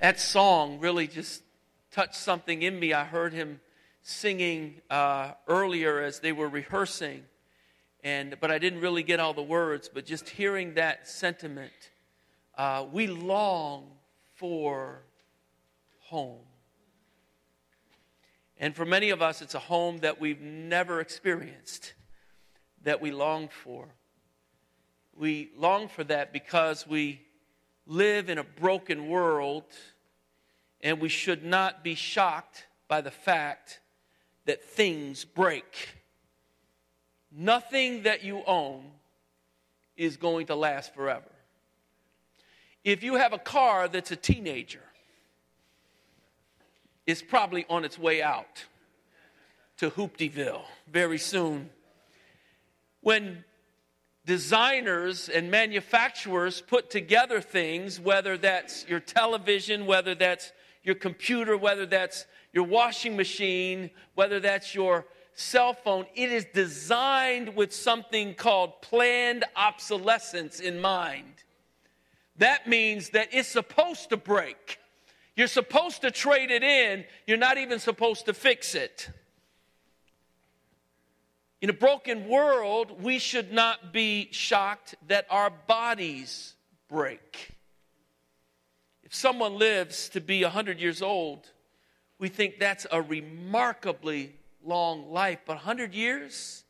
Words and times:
that 0.00 0.18
song 0.18 0.80
really 0.80 1.06
just 1.06 1.42
touched 1.92 2.14
something 2.14 2.62
in 2.62 2.78
me. 2.78 2.92
I 2.92 3.04
heard 3.04 3.32
him 3.32 3.60
singing 4.02 4.80
uh, 4.88 5.32
earlier 5.46 6.00
as 6.00 6.20
they 6.20 6.32
were 6.32 6.48
rehearsing, 6.48 7.22
and 8.02 8.36
but 8.40 8.50
I 8.50 8.58
didn't 8.58 8.80
really 8.80 9.02
get 9.02 9.20
all 9.20 9.34
the 9.34 9.42
words. 9.42 9.90
But 9.92 10.06
just 10.06 10.30
hearing 10.30 10.74
that 10.74 11.06
sentiment, 11.06 11.72
uh, 12.56 12.86
we 12.90 13.06
long 13.06 13.90
for 14.36 15.02
home. 16.00 16.40
And 18.58 18.74
for 18.74 18.84
many 18.84 19.10
of 19.10 19.22
us, 19.22 19.42
it's 19.42 19.54
a 19.54 19.58
home 19.58 19.98
that 19.98 20.20
we've 20.20 20.40
never 20.40 21.00
experienced, 21.00 21.94
that 22.82 23.00
we 23.00 23.10
long 23.10 23.48
for. 23.48 23.88
We 25.14 25.50
long 25.56 25.88
for 25.88 26.04
that 26.04 26.32
because 26.32 26.86
we 26.86 27.22
live 27.90 28.30
in 28.30 28.38
a 28.38 28.44
broken 28.44 29.08
world, 29.08 29.64
and 30.80 31.00
we 31.00 31.08
should 31.08 31.44
not 31.44 31.82
be 31.82 31.96
shocked 31.96 32.66
by 32.86 33.00
the 33.00 33.10
fact 33.10 33.80
that 34.46 34.64
things 34.64 35.24
break. 35.24 35.88
Nothing 37.32 38.04
that 38.04 38.22
you 38.22 38.44
own 38.46 38.84
is 39.96 40.16
going 40.16 40.46
to 40.46 40.54
last 40.54 40.94
forever. 40.94 41.32
If 42.84 43.02
you 43.02 43.16
have 43.16 43.32
a 43.32 43.38
car 43.38 43.88
that's 43.88 44.12
a 44.12 44.16
teenager, 44.16 44.84
it's 47.08 47.22
probably 47.22 47.66
on 47.68 47.84
its 47.84 47.98
way 47.98 48.22
out 48.22 48.66
to 49.78 49.90
Hooptyville 49.90 50.62
very 50.86 51.18
soon. 51.18 51.70
When 53.00 53.44
designers 54.30 55.28
and 55.28 55.50
manufacturers 55.50 56.60
put 56.60 56.88
together 56.88 57.40
things, 57.40 57.98
whether 57.98 58.38
that's 58.38 58.86
your 58.88 59.00
television, 59.00 59.86
whether 59.86 60.14
that's 60.14 60.52
your 60.84 60.94
computer, 60.94 61.56
whether 61.56 61.84
that's 61.84 62.26
your 62.52 62.62
washing 62.62 63.16
machine, 63.16 63.90
whether 64.14 64.38
that's 64.38 64.72
your 64.72 65.04
cell 65.34 65.74
phone, 65.74 66.06
it 66.14 66.30
is 66.30 66.46
designed 66.54 67.56
with 67.56 67.74
something 67.74 68.32
called 68.32 68.80
planned 68.82 69.44
obsolescence 69.56 70.60
in 70.60 70.80
mind. 70.80 71.34
That 72.36 72.68
means 72.68 73.10
that 73.10 73.30
it's 73.32 73.48
supposed 73.48 74.10
to 74.10 74.16
break. 74.16 74.78
You're 75.34 75.48
supposed 75.48 76.02
to 76.02 76.12
trade 76.12 76.52
it 76.52 76.62
in, 76.62 77.04
you're 77.26 77.36
not 77.36 77.58
even 77.58 77.80
supposed 77.80 78.26
to 78.26 78.32
fix 78.32 78.76
it. 78.76 79.10
In 81.60 81.68
a 81.68 81.74
broken 81.74 82.26
world, 82.26 83.02
we 83.02 83.18
should 83.18 83.52
not 83.52 83.92
be 83.92 84.28
shocked 84.30 84.94
that 85.08 85.26
our 85.28 85.50
bodies 85.50 86.54
break. 86.88 87.50
If 89.02 89.14
someone 89.14 89.58
lives 89.58 90.08
to 90.10 90.20
be 90.20 90.42
100 90.42 90.80
years 90.80 91.02
old, 91.02 91.50
we 92.18 92.28
think 92.28 92.58
that's 92.58 92.86
a 92.90 93.02
remarkably 93.02 94.36
long 94.64 95.10
life. 95.12 95.40
But 95.44 95.56
100 95.56 95.94
years, 95.94 96.64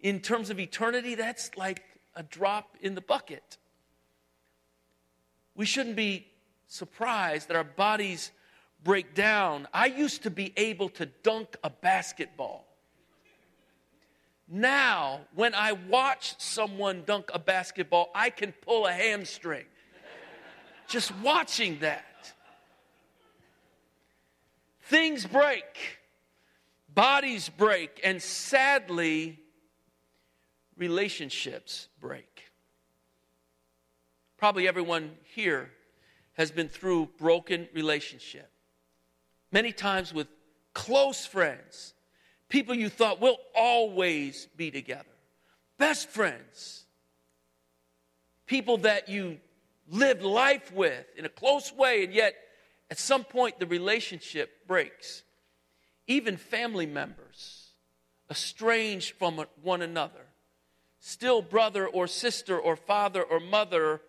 in 0.00 0.20
terms 0.20 0.48
of 0.48 0.58
eternity, 0.58 1.14
that's 1.14 1.50
like 1.56 1.82
a 2.14 2.22
drop 2.22 2.76
in 2.80 2.94
the 2.94 3.00
bucket. 3.02 3.58
We 5.54 5.66
shouldn't 5.66 5.96
be 5.96 6.28
surprised 6.66 7.48
that 7.48 7.56
our 7.56 7.64
bodies 7.64 8.30
break 8.82 9.14
down. 9.14 9.68
I 9.74 9.86
used 9.86 10.22
to 10.22 10.30
be 10.30 10.54
able 10.56 10.88
to 10.90 11.06
dunk 11.06 11.56
a 11.62 11.68
basketball. 11.68 12.71
Now, 14.48 15.20
when 15.34 15.54
I 15.54 15.72
watch 15.72 16.34
someone 16.38 17.04
dunk 17.06 17.30
a 17.32 17.38
basketball, 17.38 18.10
I 18.14 18.30
can 18.30 18.52
pull 18.52 18.86
a 18.86 18.92
hamstring. 18.92 19.64
Just 20.88 21.14
watching 21.22 21.78
that. 21.80 22.32
Things 24.82 25.24
break, 25.24 26.00
bodies 26.92 27.48
break, 27.48 28.00
and 28.04 28.20
sadly, 28.20 29.38
relationships 30.76 31.88
break. 31.98 32.50
Probably 34.36 34.66
everyone 34.66 35.12
here 35.34 35.70
has 36.34 36.50
been 36.50 36.68
through 36.68 37.10
broken 37.16 37.68
relationship. 37.72 38.50
Many 39.50 39.72
times 39.72 40.12
with 40.12 40.26
close 40.74 41.24
friends, 41.24 41.94
people 42.52 42.74
you 42.74 42.90
thought 42.90 43.18
will 43.18 43.38
always 43.56 44.46
be 44.58 44.70
together, 44.70 45.08
best 45.78 46.10
friends, 46.10 46.84
people 48.46 48.76
that 48.76 49.08
you 49.08 49.38
lived 49.88 50.22
life 50.22 50.70
with 50.70 51.06
in 51.16 51.24
a 51.24 51.30
close 51.30 51.72
way, 51.72 52.04
and 52.04 52.12
yet 52.12 52.34
at 52.90 52.98
some 52.98 53.24
point 53.24 53.58
the 53.58 53.66
relationship 53.66 54.50
breaks. 54.68 55.22
Even 56.06 56.36
family 56.36 56.84
members, 56.84 57.70
estranged 58.30 59.14
from 59.18 59.42
one 59.62 59.80
another, 59.80 60.26
still 61.00 61.40
brother 61.40 61.88
or 61.88 62.06
sister 62.06 62.58
or 62.58 62.76
father 62.76 63.22
or 63.22 63.40
mother 63.40 64.02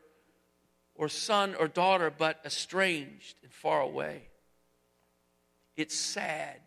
or 0.95 1.07
son 1.07 1.55
or 1.55 1.69
daughter, 1.69 2.11
but 2.15 2.41
estranged 2.43 3.37
and 3.41 3.53
far 3.53 3.79
away. 3.79 4.23
It's 5.77 5.95
sad. 5.95 6.59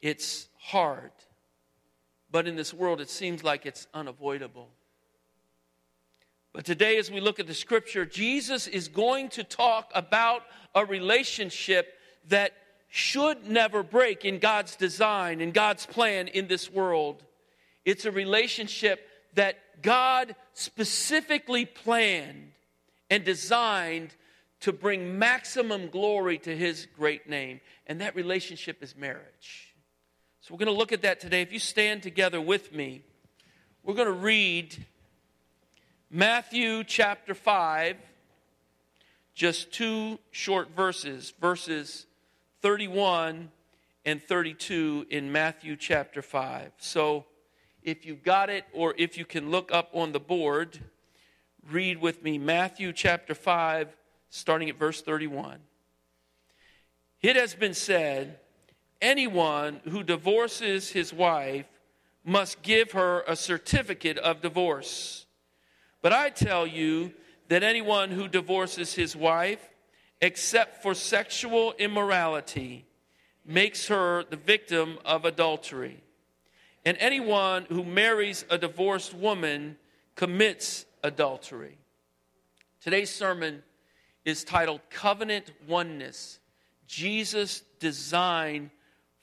It's 0.00 0.48
hard. 0.58 1.12
But 2.30 2.46
in 2.46 2.56
this 2.56 2.74
world, 2.74 3.00
it 3.00 3.10
seems 3.10 3.42
like 3.42 3.66
it's 3.66 3.86
unavoidable. 3.94 4.68
But 6.52 6.64
today, 6.64 6.98
as 6.98 7.10
we 7.10 7.20
look 7.20 7.38
at 7.38 7.46
the 7.46 7.54
scripture, 7.54 8.04
Jesus 8.04 8.66
is 8.66 8.88
going 8.88 9.28
to 9.30 9.44
talk 9.44 9.90
about 9.94 10.42
a 10.74 10.84
relationship 10.84 11.94
that 12.28 12.52
should 12.88 13.46
never 13.46 13.82
break 13.82 14.24
in 14.24 14.38
God's 14.38 14.76
design, 14.76 15.40
in 15.40 15.52
God's 15.52 15.86
plan 15.86 16.28
in 16.28 16.48
this 16.48 16.70
world. 16.70 17.22
It's 17.84 18.04
a 18.06 18.10
relationship 18.10 19.06
that 19.34 19.56
God 19.82 20.34
specifically 20.54 21.64
planned 21.64 22.52
and 23.10 23.24
designed 23.24 24.14
to 24.60 24.72
bring 24.72 25.18
maximum 25.18 25.88
glory 25.88 26.38
to 26.38 26.56
his 26.56 26.86
great 26.96 27.28
name. 27.28 27.60
And 27.86 28.00
that 28.00 28.16
relationship 28.16 28.82
is 28.82 28.96
marriage. 28.96 29.67
So 30.48 30.54
we're 30.54 30.64
going 30.64 30.74
to 30.74 30.78
look 30.78 30.92
at 30.92 31.02
that 31.02 31.20
today. 31.20 31.42
If 31.42 31.52
you 31.52 31.58
stand 31.58 32.02
together 32.02 32.40
with 32.40 32.72
me, 32.72 33.02
we're 33.84 33.92
going 33.92 34.06
to 34.06 34.12
read 34.14 34.74
Matthew 36.10 36.84
chapter 36.84 37.34
5, 37.34 37.96
just 39.34 39.70
two 39.70 40.18
short 40.30 40.74
verses, 40.74 41.34
verses 41.38 42.06
31 42.62 43.50
and 44.06 44.22
32 44.22 45.08
in 45.10 45.30
Matthew 45.30 45.76
chapter 45.76 46.22
5. 46.22 46.72
So 46.78 47.26
if 47.82 48.06
you've 48.06 48.22
got 48.22 48.48
it, 48.48 48.64
or 48.72 48.94
if 48.96 49.18
you 49.18 49.26
can 49.26 49.50
look 49.50 49.70
up 49.70 49.90
on 49.92 50.12
the 50.12 50.20
board, 50.20 50.78
read 51.70 52.00
with 52.00 52.22
me 52.22 52.38
Matthew 52.38 52.94
chapter 52.94 53.34
5, 53.34 53.94
starting 54.30 54.70
at 54.70 54.78
verse 54.78 55.02
31. 55.02 55.58
It 57.20 57.36
has 57.36 57.54
been 57.54 57.74
said, 57.74 58.38
anyone 59.00 59.80
who 59.88 60.02
divorces 60.02 60.90
his 60.90 61.12
wife 61.12 61.66
must 62.24 62.62
give 62.62 62.92
her 62.92 63.22
a 63.26 63.36
certificate 63.36 64.18
of 64.18 64.42
divorce. 64.42 65.26
But 66.02 66.12
I 66.12 66.30
tell 66.30 66.66
you 66.66 67.12
that 67.48 67.62
anyone 67.62 68.10
who 68.10 68.28
divorces 68.28 68.94
his 68.94 69.16
wife, 69.16 69.66
except 70.20 70.82
for 70.82 70.94
sexual 70.94 71.72
immorality, 71.78 72.86
makes 73.44 73.88
her 73.88 74.24
the 74.28 74.36
victim 74.36 74.98
of 75.04 75.24
adultery. 75.24 76.02
And 76.84 76.96
anyone 77.00 77.66
who 77.68 77.82
marries 77.82 78.44
a 78.50 78.58
divorced 78.58 79.14
woman 79.14 79.76
commits 80.14 80.84
adultery. 81.02 81.78
Today's 82.80 83.10
sermon 83.10 83.62
is 84.24 84.44
titled 84.44 84.80
Covenant 84.90 85.52
Oneness 85.66 86.40
Jesus' 86.86 87.62
Design 87.80 88.70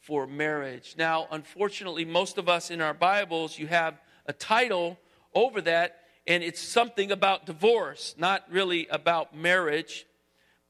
for 0.06 0.28
Marriage. 0.28 0.94
Now, 1.00 1.28
unfortunately, 1.32 2.06
most 2.06 2.38
of 2.38 2.48
us 2.48 2.70
in 2.70 2.80
our 2.80 2.94
Bibles, 2.94 3.58
you 3.58 3.66
have 3.66 4.00
a 4.28 4.34
title 4.34 5.00
over 5.34 5.62
that, 5.62 6.02
and 6.28 6.44
it's 6.44 6.62
something 6.62 7.12
about 7.12 7.48
divorce, 7.48 8.14
not 8.16 8.44
really 8.52 8.88
about 8.90 9.36
marriage. 9.36 10.06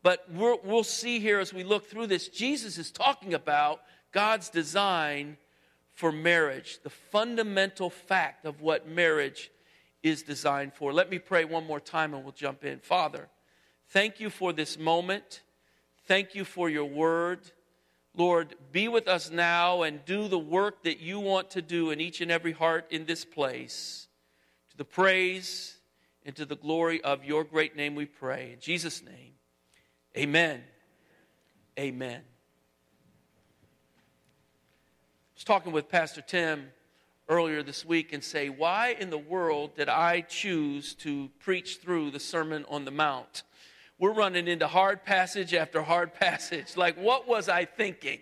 But 0.04 0.26
we 0.32 0.58
will 0.64 0.86
see 0.86 1.20
here 1.20 1.40
as 1.40 1.54
we 1.54 1.66
look 1.66 1.90
through 1.90 2.08
this, 2.08 2.30
Jesus 2.30 2.78
is 2.78 2.92
talking 2.92 3.34
about 3.34 3.82
God's 4.14 4.50
design 4.50 5.36
for 5.92 6.14
marriage, 6.14 6.80
the 6.84 6.90
fundamental 6.90 7.90
fact 7.90 8.46
of 8.46 8.62
what 8.62 8.88
marriage 8.88 9.52
is 10.02 10.24
designed 10.24 10.74
for. 10.74 10.94
Let 10.94 11.10
me 11.10 11.20
pray 11.20 11.44
one 11.44 11.66
more 11.66 11.82
time 11.82 12.14
and 12.14 12.24
we'll 12.24 12.32
jump 12.32 12.64
in. 12.64 12.80
Father, 12.80 13.28
thank 13.90 14.22
you 14.22 14.30
for 14.30 14.54
this 14.54 14.80
moment. 14.80 15.42
Thank 16.08 16.36
you 16.36 16.46
for 16.46 16.70
your 16.70 16.86
word. 16.86 17.40
Lord, 18.17 18.56
be 18.71 18.88
with 18.88 19.07
us 19.07 19.29
now 19.29 19.81
and 19.81 20.03
do 20.06 20.27
the 20.27 20.39
work 20.39 20.83
that 20.83 21.00
you 21.00 21.19
want 21.19 21.51
to 21.51 21.62
do 21.62 21.91
in 21.91 22.00
each 22.00 22.21
and 22.21 22.31
every 22.31 22.53
heart 22.53 22.88
in 22.89 23.06
this 23.06 23.25
place. 23.25 24.07
To 24.71 24.77
the 24.77 24.85
praise 24.85 25.77
and 26.25 26.35
to 26.38 26.45
the 26.45 26.56
glory 26.56 27.03
of 27.03 27.25
your 27.25 27.44
great 27.44 27.75
name 27.75 27.95
we 27.95 28.06
pray. 28.06 28.53
In 28.53 28.59
Jesus' 28.59 29.03
name, 29.03 29.35
Amen. 30.17 30.63
Amen. 31.77 32.21
I 32.21 32.23
was 35.35 35.44
talking 35.44 35.73
with 35.73 35.89
Pastor 35.89 36.21
Tim 36.21 36.69
earlier 37.27 37.62
this 37.62 37.83
week 37.83 38.13
and 38.13 38.23
say, 38.23 38.47
Why 38.47 38.95
in 38.97 39.09
the 39.09 39.17
world 39.17 39.75
did 39.75 39.89
I 39.89 40.21
choose 40.21 40.94
to 40.95 41.29
preach 41.39 41.79
through 41.81 42.12
the 42.12 42.19
Sermon 42.21 42.63
on 42.69 42.85
the 42.85 42.91
Mount? 42.91 43.44
We're 43.97 44.13
running 44.13 44.50
into 44.50 44.68
hard 44.68 45.06
passage 45.06 45.53
after 45.53 45.81
hard 45.81 46.13
passage. 46.13 46.75
Like, 46.75 46.97
what 46.97 47.30
was 47.30 47.47
I 47.47 47.63
thinking? 47.63 48.19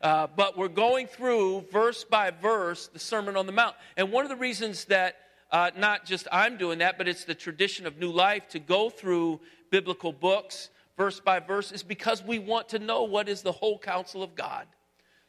Uh, 0.00 0.26
but 0.26 0.58
we're 0.58 0.66
going 0.66 1.06
through 1.06 1.66
verse 1.70 2.02
by 2.02 2.32
verse 2.32 2.88
the 2.88 2.98
Sermon 2.98 3.36
on 3.36 3.46
the 3.46 3.52
Mount. 3.52 3.76
And 3.96 4.10
one 4.10 4.24
of 4.24 4.28
the 4.28 4.36
reasons 4.36 4.86
that 4.86 5.16
uh, 5.52 5.70
not 5.76 6.04
just 6.04 6.26
I'm 6.32 6.56
doing 6.56 6.78
that, 6.78 6.98
but 6.98 7.06
it's 7.06 7.24
the 7.24 7.34
tradition 7.34 7.86
of 7.86 7.96
New 7.98 8.10
Life 8.10 8.48
to 8.48 8.58
go 8.58 8.90
through 8.90 9.40
biblical 9.70 10.12
books 10.12 10.70
verse 10.96 11.20
by 11.20 11.38
verse 11.38 11.70
is 11.70 11.84
because 11.84 12.22
we 12.24 12.40
want 12.40 12.68
to 12.70 12.80
know 12.80 13.04
what 13.04 13.28
is 13.28 13.42
the 13.42 13.52
whole 13.52 13.78
counsel 13.78 14.20
of 14.20 14.34
God. 14.34 14.66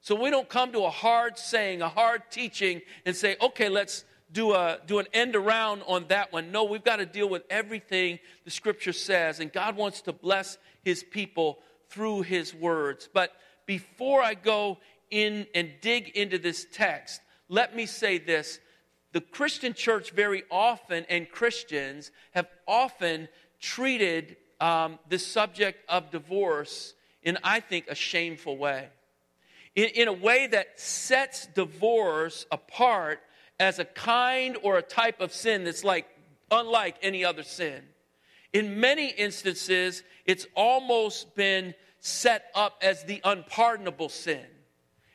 So 0.02 0.16
we 0.16 0.32
don't 0.32 0.50
come 0.50 0.72
to 0.72 0.86
a 0.86 0.90
hard 0.90 1.38
saying, 1.38 1.84
a 1.84 1.90
hard 1.90 2.24
teaching, 2.32 2.82
and 3.06 3.16
say, 3.16 3.36
okay, 3.40 3.70
let's 3.70 4.04
do, 4.36 4.52
a, 4.52 4.80
do 4.86 5.00
an 5.00 5.08
end 5.14 5.36
around 5.36 5.82
on 5.88 6.06
that 6.10 6.34
one. 6.34 6.52
No, 6.52 6.66
we've 6.66 6.84
got 6.84 6.98
to 6.98 7.06
deal 7.06 7.28
with 7.28 7.44
everything 7.50 8.20
the 8.44 8.52
scripture 8.52 8.92
says, 8.92 9.40
and 9.40 9.52
God 9.52 9.78
wants 9.78 10.02
to 10.02 10.14
bless 10.14 10.58
his 10.84 11.04
people 11.04 11.60
through 11.90 12.24
his 12.24 12.54
words. 12.54 13.10
But 13.12 13.32
before 13.66 14.22
I 14.22 14.34
go 14.34 14.78
in 15.10 15.48
and 15.56 15.72
dig 15.82 16.10
into 16.10 16.38
this 16.38 16.68
text, 16.72 17.22
let 17.48 17.76
me 17.76 17.86
say 17.86 18.18
this. 18.18 18.60
The 19.14 19.22
Christian 19.22 19.74
church, 19.74 20.12
very 20.12 20.44
often, 20.52 21.06
and 21.08 21.32
Christians 21.32 22.12
have 22.32 22.48
often 22.68 23.30
treated 23.62 24.36
um, 24.60 25.00
subject 25.18 25.80
of 25.88 26.12
divorce 26.12 26.94
in, 27.24 27.38
I 27.42 27.62
think, 27.62 27.86
a 27.88 27.96
shameful 27.96 28.58
way. 28.58 28.90
In, 29.76 29.86
in 29.96 30.08
a 30.10 30.14
way 30.14 30.48
that 30.48 30.78
sets 30.78 31.48
divorce 31.48 32.46
apart 32.52 33.22
as 33.60 33.80
a 33.80 33.86
kind 33.86 34.58
or 34.64 34.78
a 34.78 34.82
type 34.82 35.22
of 35.22 35.32
sin 35.34 35.64
that's 35.64 35.84
like 35.84 36.08
unlike 36.52 36.98
any 37.02 37.24
other 37.24 37.44
sin. 37.44 37.84
In 38.54 38.80
many 38.80 39.10
instances, 39.10 40.04
it's 40.26 40.48
almost 40.56 41.36
been 41.36 41.74
set 42.00 42.46
up 42.56 42.78
as 42.82 43.04
the 43.04 43.22
unpardonable 43.24 44.10
sin. 44.10 44.46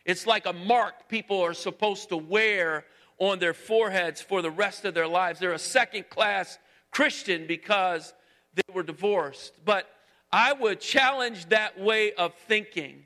It's 0.05 0.27
like 0.27 0.47
a 0.47 0.53
mark 0.53 1.09
people 1.09 1.41
are 1.41 1.55
supposed 1.55 2.09
to 2.09 2.17
wear 2.17 2.85
on 3.19 3.39
their 3.39 3.55
foreheads 3.55 4.21
for 4.21 4.43
the 4.43 4.51
rest 4.51 4.85
of 4.85 4.95
their 4.95 5.07
lives. 5.07 5.39
They're 5.39 5.53
a 5.53 5.59
second 5.59 6.09
class 6.09 6.59
Christian 6.91 7.47
because 7.47 8.13
they 8.55 8.75
were 8.75 8.83
divorced. 8.83 9.53
But 9.65 9.89
I 10.33 10.53
would 10.53 10.81
challenge 10.81 11.47
that 11.51 11.79
way 11.79 12.13
of 12.13 12.35
thinking 12.49 13.05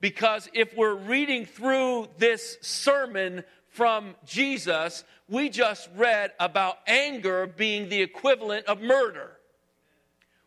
because 0.00 0.48
if 0.54 0.76
we're 0.76 0.94
reading 0.94 1.44
through 1.44 2.08
this 2.18 2.58
sermon 2.60 3.42
from 3.78 4.16
Jesus, 4.26 5.04
we 5.28 5.48
just 5.48 5.88
read 5.94 6.32
about 6.40 6.78
anger 6.88 7.46
being 7.46 7.88
the 7.88 8.02
equivalent 8.02 8.66
of 8.66 8.82
murder. 8.82 9.30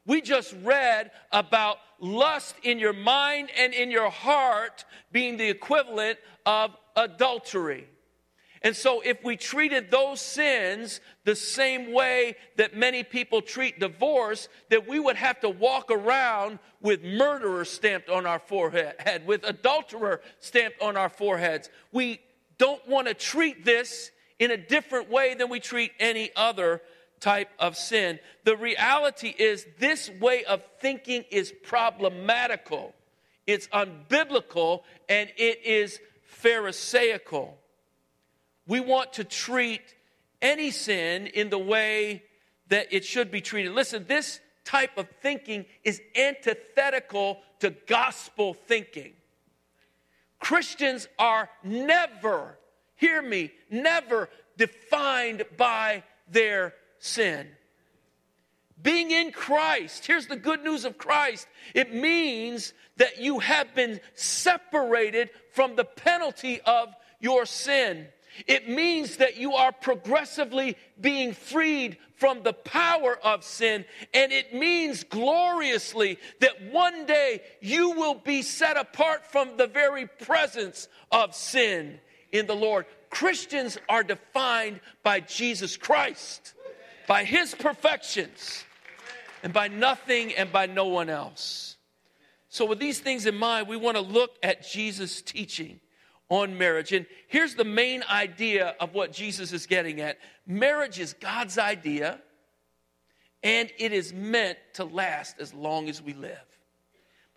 We 0.05 0.19
just 0.19 0.53
read 0.63 1.11
about 1.31 1.77
lust 2.01 2.55
in 2.61 2.77
your 2.77 2.91
mind 2.91 3.47
and 3.57 3.73
in 3.73 3.89
your 3.89 4.09
heart 4.09 4.83
being 5.13 5.37
the 5.37 5.47
equivalent 5.47 6.19
of 6.45 6.75
adultery. 6.97 7.87
And 8.63 8.75
so, 8.75 8.99
if 8.99 9.23
we 9.23 9.37
treated 9.37 9.89
those 9.89 10.19
sins 10.19 10.99
the 11.23 11.37
same 11.37 11.93
way 11.93 12.35
that 12.57 12.75
many 12.75 13.01
people 13.01 13.41
treat 13.41 13.79
divorce, 13.79 14.49
that 14.69 14.89
we 14.89 14.99
would 14.99 15.15
have 15.15 15.39
to 15.39 15.49
walk 15.49 15.89
around 15.89 16.59
with 16.81 17.01
murderer 17.01 17.63
stamped 17.63 18.09
on 18.09 18.25
our 18.25 18.39
forehead, 18.39 19.25
with 19.25 19.45
adulterer 19.45 20.19
stamped 20.41 20.81
on 20.81 20.97
our 20.97 21.09
foreheads. 21.09 21.69
We 21.93 22.19
don't 22.61 22.87
want 22.87 23.07
to 23.07 23.15
treat 23.15 23.65
this 23.65 24.11
in 24.37 24.51
a 24.51 24.57
different 24.57 25.09
way 25.09 25.33
than 25.33 25.49
we 25.49 25.59
treat 25.59 25.91
any 25.99 26.29
other 26.35 26.79
type 27.19 27.49
of 27.57 27.75
sin. 27.75 28.19
The 28.43 28.55
reality 28.55 29.29
is, 29.29 29.65
this 29.79 30.11
way 30.21 30.43
of 30.43 30.61
thinking 30.79 31.25
is 31.31 31.51
problematical, 31.63 32.93
it's 33.47 33.67
unbiblical, 33.69 34.83
and 35.09 35.31
it 35.37 35.65
is 35.65 35.99
Pharisaical. 36.23 37.57
We 38.67 38.79
want 38.79 39.13
to 39.13 39.23
treat 39.23 39.81
any 40.39 40.69
sin 40.69 41.25
in 41.25 41.49
the 41.49 41.57
way 41.57 42.21
that 42.67 42.93
it 42.93 43.03
should 43.05 43.31
be 43.31 43.41
treated. 43.41 43.71
Listen, 43.71 44.05
this 44.07 44.39
type 44.65 44.99
of 44.99 45.07
thinking 45.23 45.65
is 45.83 45.99
antithetical 46.15 47.39
to 47.61 47.71
gospel 47.71 48.53
thinking. 48.53 49.13
Christians 50.41 51.07
are 51.17 51.49
never, 51.63 52.57
hear 52.95 53.21
me, 53.21 53.51
never 53.69 54.27
defined 54.57 55.45
by 55.55 56.03
their 56.29 56.73
sin. 56.99 57.47
Being 58.81 59.11
in 59.11 59.31
Christ, 59.31 60.07
here's 60.07 60.25
the 60.25 60.35
good 60.35 60.63
news 60.63 60.83
of 60.83 60.97
Christ 60.97 61.47
it 61.75 61.93
means 61.93 62.73
that 62.97 63.21
you 63.21 63.39
have 63.39 63.73
been 63.75 64.01
separated 64.15 65.29
from 65.53 65.75
the 65.75 65.85
penalty 65.85 66.59
of 66.61 66.93
your 67.19 67.45
sin. 67.45 68.07
It 68.47 68.69
means 68.69 69.17
that 69.17 69.37
you 69.37 69.53
are 69.53 69.71
progressively 69.71 70.77
being 70.99 71.33
freed 71.33 71.97
from 72.15 72.43
the 72.43 72.53
power 72.53 73.17
of 73.23 73.43
sin. 73.43 73.85
And 74.13 74.31
it 74.31 74.53
means 74.53 75.03
gloriously 75.03 76.17
that 76.39 76.71
one 76.71 77.05
day 77.05 77.41
you 77.61 77.91
will 77.91 78.15
be 78.15 78.41
set 78.41 78.77
apart 78.77 79.25
from 79.25 79.57
the 79.57 79.67
very 79.67 80.07
presence 80.07 80.87
of 81.11 81.35
sin 81.35 81.99
in 82.31 82.47
the 82.47 82.55
Lord. 82.55 82.85
Christians 83.09 83.77
are 83.89 84.03
defined 84.03 84.79
by 85.03 85.19
Jesus 85.19 85.77
Christ, 85.77 86.53
by 87.07 87.23
his 87.23 87.53
perfections, 87.53 88.63
and 89.43 89.51
by 89.51 89.67
nothing 89.67 90.33
and 90.33 90.51
by 90.51 90.67
no 90.67 90.85
one 90.85 91.09
else. 91.09 91.75
So, 92.49 92.65
with 92.65 92.79
these 92.79 92.99
things 92.99 93.25
in 93.25 93.35
mind, 93.35 93.67
we 93.67 93.77
want 93.77 93.97
to 93.97 94.01
look 94.01 94.37
at 94.43 94.67
Jesus' 94.67 95.21
teaching 95.21 95.79
on 96.31 96.57
marriage. 96.57 96.93
And 96.93 97.05
here's 97.27 97.55
the 97.55 97.65
main 97.65 98.03
idea 98.09 98.73
of 98.79 98.93
what 98.93 99.11
Jesus 99.11 99.51
is 99.51 99.67
getting 99.67 99.99
at 99.99 100.17
marriage 100.47 100.97
is 100.97 101.13
God's 101.13 101.57
idea, 101.57 102.19
and 103.43 103.69
it 103.77 103.91
is 103.91 104.13
meant 104.13 104.57
to 104.75 104.85
last 104.85 105.35
as 105.39 105.53
long 105.53 105.89
as 105.89 106.01
we 106.01 106.13
live. 106.13 106.39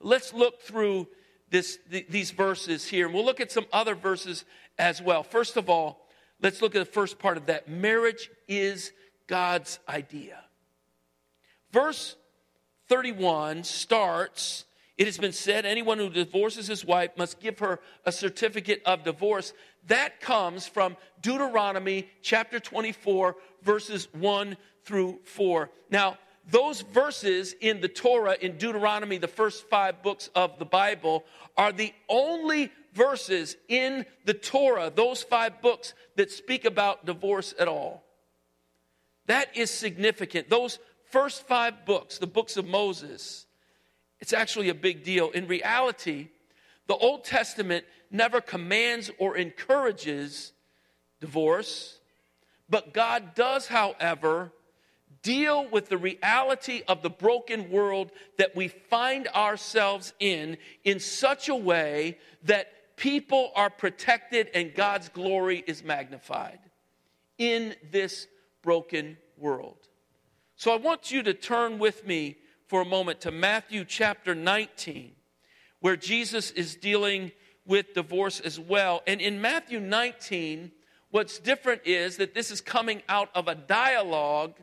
Let's 0.00 0.32
look 0.32 0.62
through 0.62 1.08
this, 1.50 1.76
th- 1.90 2.06
these 2.08 2.30
verses 2.30 2.86
here, 2.86 3.06
and 3.06 3.14
we'll 3.14 3.24
look 3.24 3.40
at 3.40 3.50
some 3.50 3.66
other 3.72 3.96
verses 3.96 4.44
as 4.78 5.02
well. 5.02 5.24
First 5.24 5.56
of 5.56 5.68
all, 5.68 6.06
let's 6.40 6.62
look 6.62 6.76
at 6.76 6.78
the 6.78 6.92
first 6.92 7.18
part 7.18 7.36
of 7.36 7.46
that 7.46 7.68
marriage 7.68 8.30
is 8.46 8.92
God's 9.26 9.80
idea. 9.88 10.38
Verse 11.72 12.14
31 12.88 13.64
starts 13.64 14.66
it 14.96 15.06
has 15.06 15.18
been 15.18 15.32
said 15.32 15.66
anyone 15.66 15.98
who 15.98 16.08
divorces 16.08 16.68
his 16.68 16.84
wife 16.84 17.10
must 17.16 17.40
give 17.40 17.58
her 17.58 17.80
a 18.04 18.12
certificate 18.12 18.80
of 18.86 19.02
divorce. 19.02 19.52
That 19.88 20.20
comes 20.20 20.66
from 20.66 20.96
Deuteronomy 21.20 22.08
chapter 22.22 22.60
24, 22.60 23.36
verses 23.62 24.08
1 24.12 24.56
through 24.84 25.18
4. 25.24 25.70
Now, 25.90 26.18
those 26.48 26.82
verses 26.82 27.54
in 27.60 27.80
the 27.80 27.88
Torah, 27.88 28.36
in 28.40 28.56
Deuteronomy, 28.56 29.18
the 29.18 29.26
first 29.26 29.68
five 29.68 30.02
books 30.02 30.30
of 30.34 30.58
the 30.58 30.64
Bible, 30.64 31.24
are 31.56 31.72
the 31.72 31.92
only 32.08 32.70
verses 32.92 33.56
in 33.68 34.06
the 34.26 34.34
Torah, 34.34 34.92
those 34.94 35.22
five 35.22 35.60
books, 35.60 35.94
that 36.16 36.30
speak 36.30 36.64
about 36.64 37.06
divorce 37.06 37.54
at 37.58 37.66
all. 37.66 38.04
That 39.26 39.56
is 39.56 39.70
significant. 39.70 40.50
Those 40.50 40.78
first 41.10 41.46
five 41.48 41.84
books, 41.86 42.18
the 42.18 42.26
books 42.26 42.56
of 42.56 42.66
Moses, 42.66 43.46
it's 44.24 44.32
actually 44.32 44.70
a 44.70 44.74
big 44.74 45.04
deal. 45.04 45.30
In 45.32 45.46
reality, 45.46 46.28
the 46.86 46.96
Old 46.96 47.24
Testament 47.24 47.84
never 48.10 48.40
commands 48.40 49.10
or 49.18 49.36
encourages 49.36 50.54
divorce, 51.20 51.98
but 52.66 52.94
God 52.94 53.34
does, 53.34 53.66
however, 53.66 54.50
deal 55.20 55.68
with 55.68 55.90
the 55.90 55.98
reality 55.98 56.80
of 56.88 57.02
the 57.02 57.10
broken 57.10 57.70
world 57.70 58.12
that 58.38 58.56
we 58.56 58.68
find 58.68 59.28
ourselves 59.28 60.14
in 60.20 60.56
in 60.84 61.00
such 61.00 61.50
a 61.50 61.54
way 61.54 62.16
that 62.44 62.96
people 62.96 63.52
are 63.54 63.68
protected 63.68 64.48
and 64.54 64.74
God's 64.74 65.10
glory 65.10 65.62
is 65.66 65.84
magnified 65.84 66.60
in 67.36 67.74
this 67.90 68.26
broken 68.62 69.18
world. 69.36 69.76
So 70.56 70.72
I 70.72 70.76
want 70.76 71.10
you 71.10 71.22
to 71.24 71.34
turn 71.34 71.78
with 71.78 72.06
me 72.06 72.38
for 72.66 72.82
a 72.82 72.84
moment 72.86 73.20
to 73.22 73.30
Matthew 73.30 73.84
chapter 73.84 74.34
19, 74.34 75.12
where 75.80 75.96
Jesus 75.96 76.50
is 76.50 76.76
dealing 76.76 77.32
with 77.66 77.94
divorce 77.94 78.40
as 78.40 78.58
well. 78.58 79.02
And 79.06 79.20
in 79.20 79.40
Matthew 79.40 79.80
19, 79.80 80.72
what's 81.10 81.38
different 81.38 81.82
is 81.84 82.16
that 82.16 82.34
this 82.34 82.50
is 82.50 82.60
coming 82.60 83.02
out 83.08 83.30
of 83.34 83.48
a 83.48 83.54
dialogue 83.54 84.54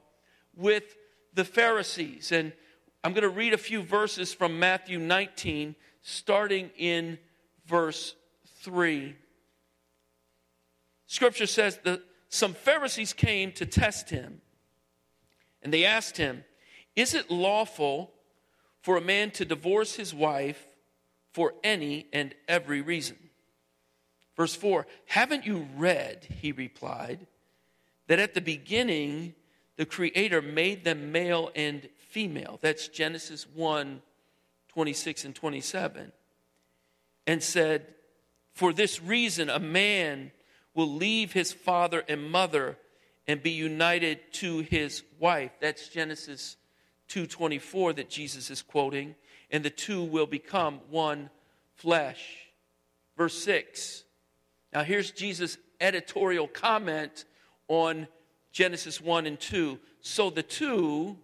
with 0.56 0.98
the 1.34 1.46
Pharisees. 1.46 2.32
And 2.32 2.54
I'm 3.04 3.14
going 3.14 3.24
to 3.24 3.30
read 3.30 3.54
a 3.54 3.58
few 3.58 3.82
verses 3.82 4.34
from 4.34 4.60
Matthew 4.60 5.00
19, 5.00 5.76
starting 6.02 6.70
in 6.78 7.18
verse 7.66 8.16
3. 8.62 9.16
Scripture 11.08 11.48
says 11.48 11.80
that 11.84 12.02
some 12.30 12.54
Pharisees 12.54 13.14
came 13.14 13.52
to 13.54 13.66
test 13.66 14.10
him, 14.10 14.42
and 15.62 15.74
they 15.74 15.84
asked 15.84 16.18
him, 16.18 16.44
Is 16.96 17.14
it 17.14 17.32
lawful 17.32 18.12
for 18.82 18.98
a 18.98 19.02
man 19.02 19.32
to 19.32 19.46
divorce 19.46 19.96
his 19.96 20.14
wife 20.14 20.66
for 21.32 21.54
any 21.64 22.08
and 22.12 22.36
every 22.48 22.82
reason? 22.82 23.18
Verse 24.36 24.56
4 24.56 24.88
Haven't 25.06 25.46
you 25.46 25.68
read, 25.76 26.28
he 26.42 26.52
replied, 26.52 27.28
that 28.08 28.20
at 28.20 28.34
the 28.34 28.42
beginning 28.42 29.36
the 29.78 29.86
Creator 29.86 30.42
made 30.42 30.84
them 30.84 31.12
male 31.12 31.52
and 31.56 31.88
female? 32.10 32.60
That's 32.62 32.88
Genesis 32.88 33.48
1 33.48 34.02
26 34.70 35.26
and 35.26 35.36
27. 35.36 36.12
And 37.28 37.44
said, 37.44 37.88
For 38.54 38.72
this 38.72 39.02
reason, 39.02 39.50
a 39.50 39.60
man 39.60 40.32
will 40.74 40.90
leave 40.90 41.34
his 41.34 41.52
father 41.52 42.04
and 42.08 42.32
mother 42.32 42.78
and 43.28 43.44
be 43.44 43.52
united 43.52 44.32
to 44.34 44.60
his 44.60 45.04
wife. 45.20 45.52
That's 45.60 45.90
Genesis 45.90 46.56
2:24 47.12 47.94
that 47.94 48.10
Jesus 48.10 48.50
is 48.50 48.62
quoting, 48.62 49.16
and 49.50 49.64
the 49.66 49.70
two 49.70 50.04
will 50.04 50.26
become 50.26 50.80
one 50.90 51.30
flesh. 51.76 52.48
Verse 53.18 53.38
6. 53.44 54.06
Now 54.74 54.84
here's 54.84 55.12
Jesus' 55.12 55.58
editorial 55.82 56.48
comment 56.48 57.26
on 57.68 58.08
Genesis 58.52 59.02
1 59.02 59.26
and 59.26 59.40
2. 59.40 59.80
So 60.00 60.30
the 60.30 60.44
two, 60.44 61.18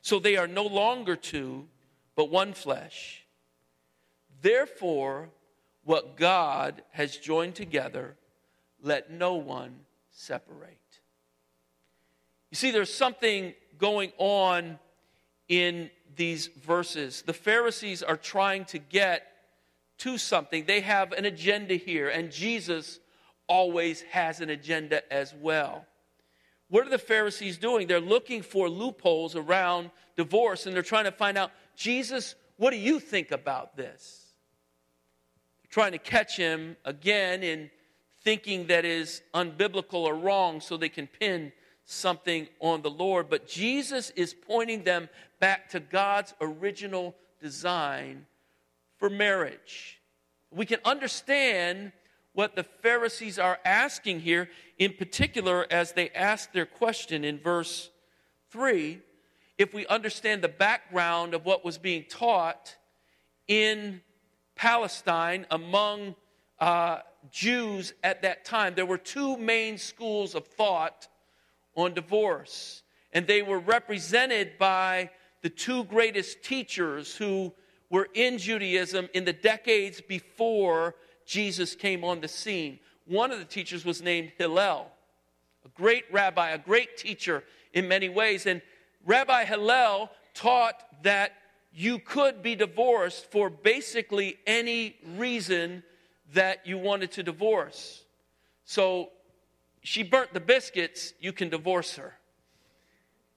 so 0.00 0.18
they 0.18 0.36
are 0.36 0.46
no 0.46 0.64
longer 0.64 1.16
two, 1.16 1.68
but 2.14 2.30
one 2.30 2.52
flesh. 2.52 3.24
Therefore, 4.40 5.30
what 5.84 6.16
God 6.16 6.82
has 6.92 7.16
joined 7.16 7.54
together, 7.54 8.16
let 8.80 9.10
no 9.10 9.34
one 9.34 9.80
separate. 10.10 11.00
You 12.50 12.56
see, 12.56 12.70
there's 12.70 12.92
something 12.92 13.54
going 13.78 14.12
on 14.18 14.78
in 15.48 15.90
these 16.16 16.46
verses. 16.46 17.22
The 17.22 17.32
Pharisees 17.32 18.02
are 18.02 18.16
trying 18.16 18.64
to 18.66 18.78
get 18.78 19.32
to 19.98 20.18
something, 20.18 20.66
they 20.66 20.80
have 20.80 21.12
an 21.12 21.24
agenda 21.24 21.74
here, 21.74 22.08
and 22.10 22.30
Jesus 22.30 23.00
always 23.46 24.02
has 24.02 24.40
an 24.40 24.50
agenda 24.50 25.10
as 25.12 25.32
well. 25.34 25.86
What 26.68 26.86
are 26.86 26.90
the 26.90 26.98
Pharisees 26.98 27.58
doing? 27.58 27.86
They're 27.86 28.00
looking 28.00 28.42
for 28.42 28.68
loopholes 28.68 29.36
around 29.36 29.90
divorce 30.16 30.66
and 30.66 30.74
they're 30.74 30.82
trying 30.82 31.04
to 31.04 31.12
find 31.12 31.38
out, 31.38 31.52
Jesus, 31.76 32.34
what 32.56 32.70
do 32.70 32.76
you 32.76 32.98
think 32.98 33.30
about 33.30 33.76
this? 33.76 34.32
They're 35.62 35.70
trying 35.70 35.92
to 35.92 35.98
catch 35.98 36.36
him 36.36 36.76
again 36.84 37.42
in 37.42 37.70
thinking 38.22 38.66
that 38.66 38.84
is 38.84 39.22
unbiblical 39.32 40.00
or 40.00 40.16
wrong 40.16 40.60
so 40.60 40.76
they 40.76 40.88
can 40.88 41.06
pin 41.06 41.52
something 41.86 42.48
on 42.60 42.82
the 42.82 42.90
Lord. 42.90 43.30
But 43.30 43.48
Jesus 43.48 44.10
is 44.10 44.34
pointing 44.34 44.84
them 44.84 45.08
back 45.40 45.70
to 45.70 45.80
God's 45.80 46.34
original 46.40 47.14
design 47.40 48.26
for 48.98 49.08
marriage. 49.08 50.00
We 50.50 50.66
can 50.66 50.80
understand 50.84 51.92
what 52.32 52.54
the 52.54 52.64
Pharisees 52.64 53.38
are 53.38 53.58
asking 53.64 54.20
here, 54.20 54.50
in 54.78 54.92
particular, 54.92 55.66
as 55.70 55.92
they 55.92 56.10
ask 56.10 56.52
their 56.52 56.66
question 56.66 57.24
in 57.24 57.38
verse 57.38 57.88
3, 58.50 59.00
if 59.56 59.72
we 59.72 59.86
understand 59.86 60.42
the 60.42 60.48
background 60.48 61.32
of 61.32 61.46
what 61.46 61.64
was 61.64 61.78
being 61.78 62.04
taught 62.10 62.76
in 63.48 64.02
Palestine 64.54 65.46
among 65.50 66.14
uh, 66.58 66.98
Jews 67.30 67.94
at 68.02 68.22
that 68.22 68.44
time. 68.44 68.74
There 68.74 68.86
were 68.86 68.98
two 68.98 69.36
main 69.36 69.78
schools 69.78 70.34
of 70.34 70.46
thought 70.46 71.08
on 71.76 71.94
divorce, 71.94 72.82
and 73.12 73.26
they 73.26 73.42
were 73.42 73.58
represented 73.58 74.58
by 74.58 75.10
the 75.42 75.50
two 75.50 75.84
greatest 75.84 76.42
teachers 76.42 77.14
who 77.14 77.52
were 77.90 78.08
in 78.14 78.38
Judaism 78.38 79.08
in 79.14 79.24
the 79.24 79.32
decades 79.32 80.00
before 80.00 80.96
Jesus 81.24 81.74
came 81.74 82.02
on 82.02 82.20
the 82.20 82.28
scene. 82.28 82.78
One 83.06 83.30
of 83.30 83.38
the 83.38 83.44
teachers 83.44 83.84
was 83.84 84.02
named 84.02 84.32
Hillel, 84.38 84.90
a 85.64 85.68
great 85.80 86.04
rabbi, 86.10 86.50
a 86.50 86.58
great 86.58 86.96
teacher 86.96 87.44
in 87.72 87.86
many 87.86 88.08
ways. 88.08 88.46
And 88.46 88.62
Rabbi 89.04 89.44
Hillel 89.44 90.10
taught 90.34 90.82
that 91.02 91.32
you 91.72 91.98
could 91.98 92.42
be 92.42 92.56
divorced 92.56 93.30
for 93.30 93.50
basically 93.50 94.38
any 94.46 94.96
reason 95.16 95.82
that 96.32 96.66
you 96.66 96.78
wanted 96.78 97.12
to 97.12 97.22
divorce. 97.22 98.02
So 98.64 99.10
she 99.86 100.02
burnt 100.02 100.34
the 100.34 100.40
biscuits, 100.40 101.14
you 101.20 101.32
can 101.32 101.48
divorce 101.48 101.94
her. 101.94 102.12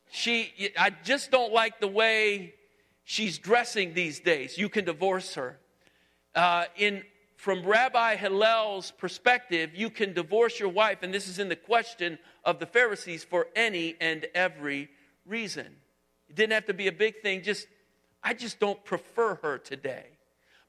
She, 0.10 0.72
I 0.76 0.90
just 1.04 1.30
don't 1.30 1.54
like 1.54 1.80
the 1.80 1.88
way 1.88 2.56
she's 3.04 3.38
dressing 3.38 3.94
these 3.94 4.20
days. 4.20 4.58
You 4.58 4.68
can 4.68 4.84
divorce 4.84 5.36
her. 5.36 5.60
Uh, 6.34 6.66
in 6.76 7.04
from 7.36 7.64
Rabbi 7.64 8.16
Hillel's 8.16 8.90
perspective, 8.90 9.76
you 9.76 9.92
can 9.92 10.14
divorce 10.14 10.60
your 10.60 10.70
wife, 10.70 11.04
and 11.04 11.14
this 11.14 11.28
is 11.28 11.38
in 11.38 11.50
the 11.50 11.56
question 11.56 12.18
of 12.44 12.58
the 12.60 12.66
Pharisees, 12.66 13.24
for 13.24 13.46
any 13.56 13.96
and 14.02 14.26
every 14.34 14.90
reason. 15.28 15.68
It 16.30 16.36
didn't 16.36 16.54
have 16.54 16.66
to 16.66 16.74
be 16.74 16.88
a 16.88 16.92
big 16.92 17.22
thing, 17.22 17.44
just, 17.44 17.68
I 18.24 18.34
just 18.34 18.60
don't 18.60 18.84
prefer 18.84 19.36
her 19.44 19.60
today. 19.60 20.08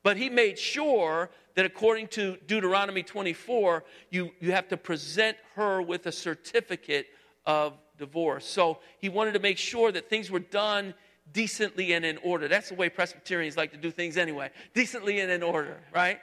But 0.03 0.17
he 0.17 0.31
made 0.31 0.59
sure 0.59 1.31
that 1.55 1.67
according 1.67 2.09
to 2.09 2.37
Deuteronomy 2.47 3.03
24, 3.03 3.85
you, 4.11 4.31
you 4.41 4.53
have 4.53 4.69
to 4.69 4.77
present 4.77 5.37
her 5.55 5.83
with 5.83 6.07
a 6.07 6.13
certificate 6.13 7.07
of 7.45 7.75
divorce. 7.99 8.47
So 8.47 8.79
he 8.99 9.09
wanted 9.09 9.35
to 9.35 9.41
make 9.41 9.59
sure 9.59 9.93
that 9.93 10.09
things 10.09 10.31
were 10.31 10.39
done 10.41 10.95
decently 11.33 11.93
and 11.93 12.05
in 12.05 12.19
order. 12.19 12.49
That's 12.49 12.71
the 12.71 12.75
way 12.75 12.89
Presbyterians 12.89 13.57
like 13.57 13.73
to 13.73 13.77
do 13.77 13.91
things 13.91 14.17
anyway 14.17 14.51
decently 14.75 15.21
and 15.21 15.31
in 15.31 15.43
order, 15.43 15.79
right? 15.95 16.19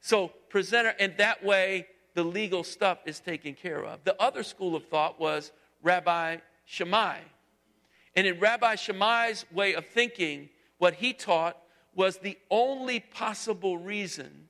So, 0.00 0.32
presenter, 0.48 0.94
and 0.98 1.14
that 1.18 1.44
way 1.44 1.86
the 2.14 2.24
legal 2.24 2.64
stuff 2.64 2.98
is 3.06 3.20
taken 3.20 3.54
care 3.54 3.84
of. 3.84 4.02
The 4.04 4.20
other 4.20 4.42
school 4.42 4.74
of 4.74 4.86
thought 4.86 5.20
was 5.20 5.52
Rabbi 5.82 6.38
Shammai. 6.64 7.18
And 8.16 8.26
in 8.26 8.40
Rabbi 8.40 8.74
Shammai's 8.74 9.44
way 9.52 9.74
of 9.74 9.86
thinking, 9.86 10.48
what 10.78 10.94
he 10.94 11.12
taught 11.12 11.56
was 11.94 12.18
the 12.18 12.38
only 12.50 13.00
possible 13.00 13.78
reason 13.78 14.48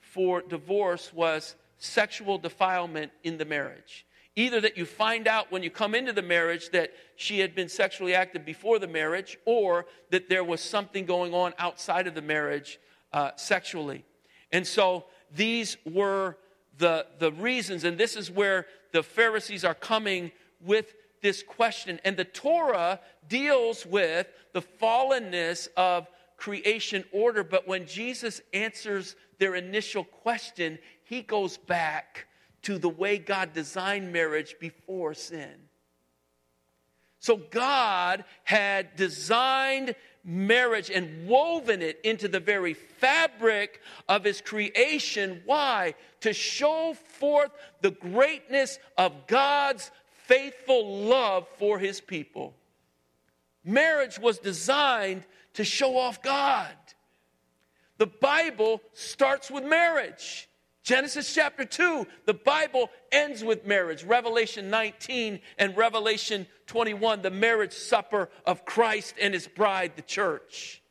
for 0.00 0.42
divorce 0.42 1.12
was 1.12 1.54
sexual 1.78 2.38
defilement 2.38 3.10
in 3.24 3.38
the 3.38 3.44
marriage. 3.44 4.06
Either 4.36 4.60
that 4.60 4.78
you 4.78 4.86
find 4.86 5.28
out 5.28 5.50
when 5.52 5.62
you 5.62 5.70
come 5.70 5.94
into 5.94 6.12
the 6.12 6.22
marriage 6.22 6.70
that 6.70 6.90
she 7.16 7.40
had 7.40 7.54
been 7.54 7.68
sexually 7.68 8.14
active 8.14 8.44
before 8.44 8.78
the 8.78 8.86
marriage, 8.86 9.36
or 9.44 9.84
that 10.10 10.28
there 10.28 10.44
was 10.44 10.60
something 10.60 11.04
going 11.04 11.34
on 11.34 11.52
outside 11.58 12.06
of 12.06 12.14
the 12.14 12.22
marriage 12.22 12.78
uh, 13.12 13.30
sexually. 13.36 14.04
And 14.50 14.66
so 14.66 15.04
these 15.34 15.76
were 15.84 16.38
the, 16.78 17.06
the 17.18 17.32
reasons, 17.32 17.84
and 17.84 17.98
this 17.98 18.16
is 18.16 18.30
where 18.30 18.66
the 18.92 19.02
Pharisees 19.02 19.64
are 19.64 19.74
coming 19.74 20.32
with 20.64 20.94
this 21.20 21.42
question. 21.42 22.00
And 22.04 22.16
the 22.16 22.24
Torah 22.24 23.00
deals 23.28 23.84
with 23.84 24.28
the 24.52 24.62
fallenness 24.62 25.68
of 25.76 26.06
creation 26.42 27.04
order, 27.12 27.44
but 27.44 27.68
when 27.68 27.86
Jesus 27.86 28.40
answers 28.52 29.14
their 29.38 29.54
initial 29.54 30.02
question, 30.02 30.76
he 31.04 31.22
goes 31.22 31.56
back 31.56 32.26
to 32.62 32.78
the 32.78 32.88
way 32.88 33.16
God 33.16 33.52
designed 33.52 34.12
marriage 34.12 34.56
before 34.58 35.14
sin. 35.14 35.54
So 37.20 37.36
God 37.36 38.24
had 38.42 38.96
designed 38.96 39.94
marriage 40.24 40.90
and 40.90 41.28
woven 41.28 41.80
it 41.80 42.00
into 42.02 42.26
the 42.26 42.40
very 42.40 42.74
fabric 42.74 43.80
of 44.08 44.24
his 44.24 44.40
creation. 44.40 45.42
Why? 45.46 45.94
To 46.22 46.32
show 46.32 46.96
forth 47.20 47.52
the 47.82 47.92
greatness 47.92 48.80
of 48.98 49.28
God's 49.28 49.92
faithful 50.24 51.04
love 51.04 51.46
for 51.60 51.78
his 51.78 52.00
people. 52.00 52.56
Marriage 53.64 54.18
was 54.18 54.40
designed 54.40 55.22
to 55.54 55.64
show 55.64 55.96
off 55.96 56.22
God. 56.22 56.74
The 57.98 58.06
Bible 58.06 58.80
starts 58.92 59.50
with 59.50 59.64
marriage. 59.64 60.48
Genesis 60.82 61.32
chapter 61.32 61.64
2, 61.64 62.06
the 62.26 62.34
Bible 62.34 62.90
ends 63.12 63.44
with 63.44 63.64
marriage. 63.64 64.02
Revelation 64.02 64.68
19 64.68 65.38
and 65.58 65.76
Revelation 65.76 66.46
21, 66.66 67.22
the 67.22 67.30
marriage 67.30 67.72
supper 67.72 68.28
of 68.44 68.64
Christ 68.64 69.14
and 69.20 69.32
his 69.32 69.46
bride, 69.46 69.92
the 69.94 70.02
church. 70.02 70.81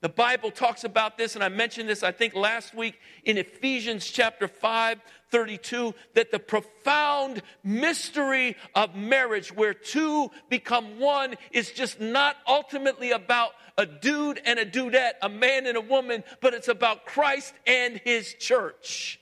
The 0.00 0.08
Bible 0.08 0.52
talks 0.52 0.84
about 0.84 1.18
this, 1.18 1.34
and 1.34 1.42
I 1.42 1.48
mentioned 1.48 1.88
this, 1.88 2.04
I 2.04 2.12
think, 2.12 2.34
last 2.34 2.72
week 2.72 3.00
in 3.24 3.36
Ephesians 3.36 4.06
chapter 4.06 4.46
5, 4.46 5.00
32, 5.32 5.92
that 6.14 6.30
the 6.30 6.38
profound 6.38 7.42
mystery 7.64 8.54
of 8.76 8.94
marriage, 8.94 9.52
where 9.52 9.74
two 9.74 10.30
become 10.48 11.00
one, 11.00 11.34
is 11.50 11.72
just 11.72 12.00
not 12.00 12.36
ultimately 12.46 13.10
about 13.10 13.50
a 13.76 13.86
dude 13.86 14.40
and 14.44 14.60
a 14.60 14.64
dudette, 14.64 15.14
a 15.20 15.28
man 15.28 15.66
and 15.66 15.76
a 15.76 15.80
woman, 15.80 16.22
but 16.40 16.54
it's 16.54 16.68
about 16.68 17.04
Christ 17.04 17.52
and 17.66 18.00
his 18.04 18.34
church. 18.34 19.18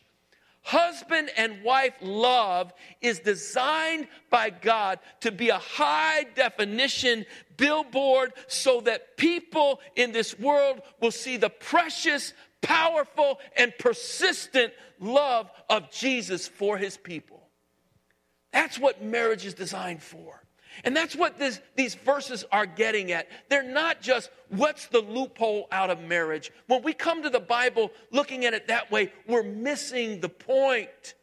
Husband 0.66 1.30
and 1.36 1.62
wife 1.62 1.94
love 2.00 2.72
is 3.00 3.20
designed 3.20 4.08
by 4.30 4.50
God 4.50 4.98
to 5.20 5.30
be 5.30 5.50
a 5.50 5.58
high 5.58 6.24
definition 6.34 7.24
billboard 7.56 8.32
so 8.48 8.80
that 8.80 9.16
people 9.16 9.78
in 9.94 10.10
this 10.10 10.36
world 10.40 10.82
will 11.00 11.12
see 11.12 11.36
the 11.36 11.50
precious, 11.50 12.32
powerful, 12.62 13.38
and 13.56 13.74
persistent 13.78 14.72
love 14.98 15.48
of 15.70 15.92
Jesus 15.92 16.48
for 16.48 16.76
his 16.76 16.96
people. 16.96 17.48
That's 18.52 18.76
what 18.76 19.00
marriage 19.00 19.46
is 19.46 19.54
designed 19.54 20.02
for. 20.02 20.42
And 20.86 20.96
that's 20.96 21.16
what 21.16 21.36
this, 21.36 21.60
these 21.74 21.96
verses 21.96 22.44
are 22.52 22.64
getting 22.64 23.10
at. 23.10 23.26
They're 23.48 23.64
not 23.64 24.00
just 24.00 24.30
what's 24.50 24.86
the 24.86 25.00
loophole 25.00 25.66
out 25.72 25.90
of 25.90 26.00
marriage. 26.00 26.52
When 26.68 26.84
we 26.84 26.92
come 26.92 27.24
to 27.24 27.28
the 27.28 27.40
Bible 27.40 27.90
looking 28.12 28.44
at 28.44 28.54
it 28.54 28.68
that 28.68 28.92
way, 28.92 29.12
we're 29.26 29.42
missing 29.42 30.20
the 30.20 30.28
point. 30.28 31.14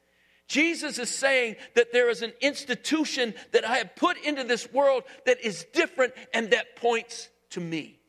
Jesus 0.50 1.00
is 1.00 1.10
saying 1.10 1.55
that 1.75 1.93
there 1.93 2.10
is 2.10 2.22
an 2.22 2.34
institution 2.41 3.34
that 3.53 3.65
I 3.65 3.77
have 3.77 3.96
put 3.96 4.17
into 4.17 4.43
this 4.43 4.70
world 4.74 5.03
that 5.25 5.39
is 5.39 5.65
different 5.72 6.13
and 6.34 6.51
that 6.51 6.75
points 6.75 7.29
to 7.51 7.62
me. 7.62 8.00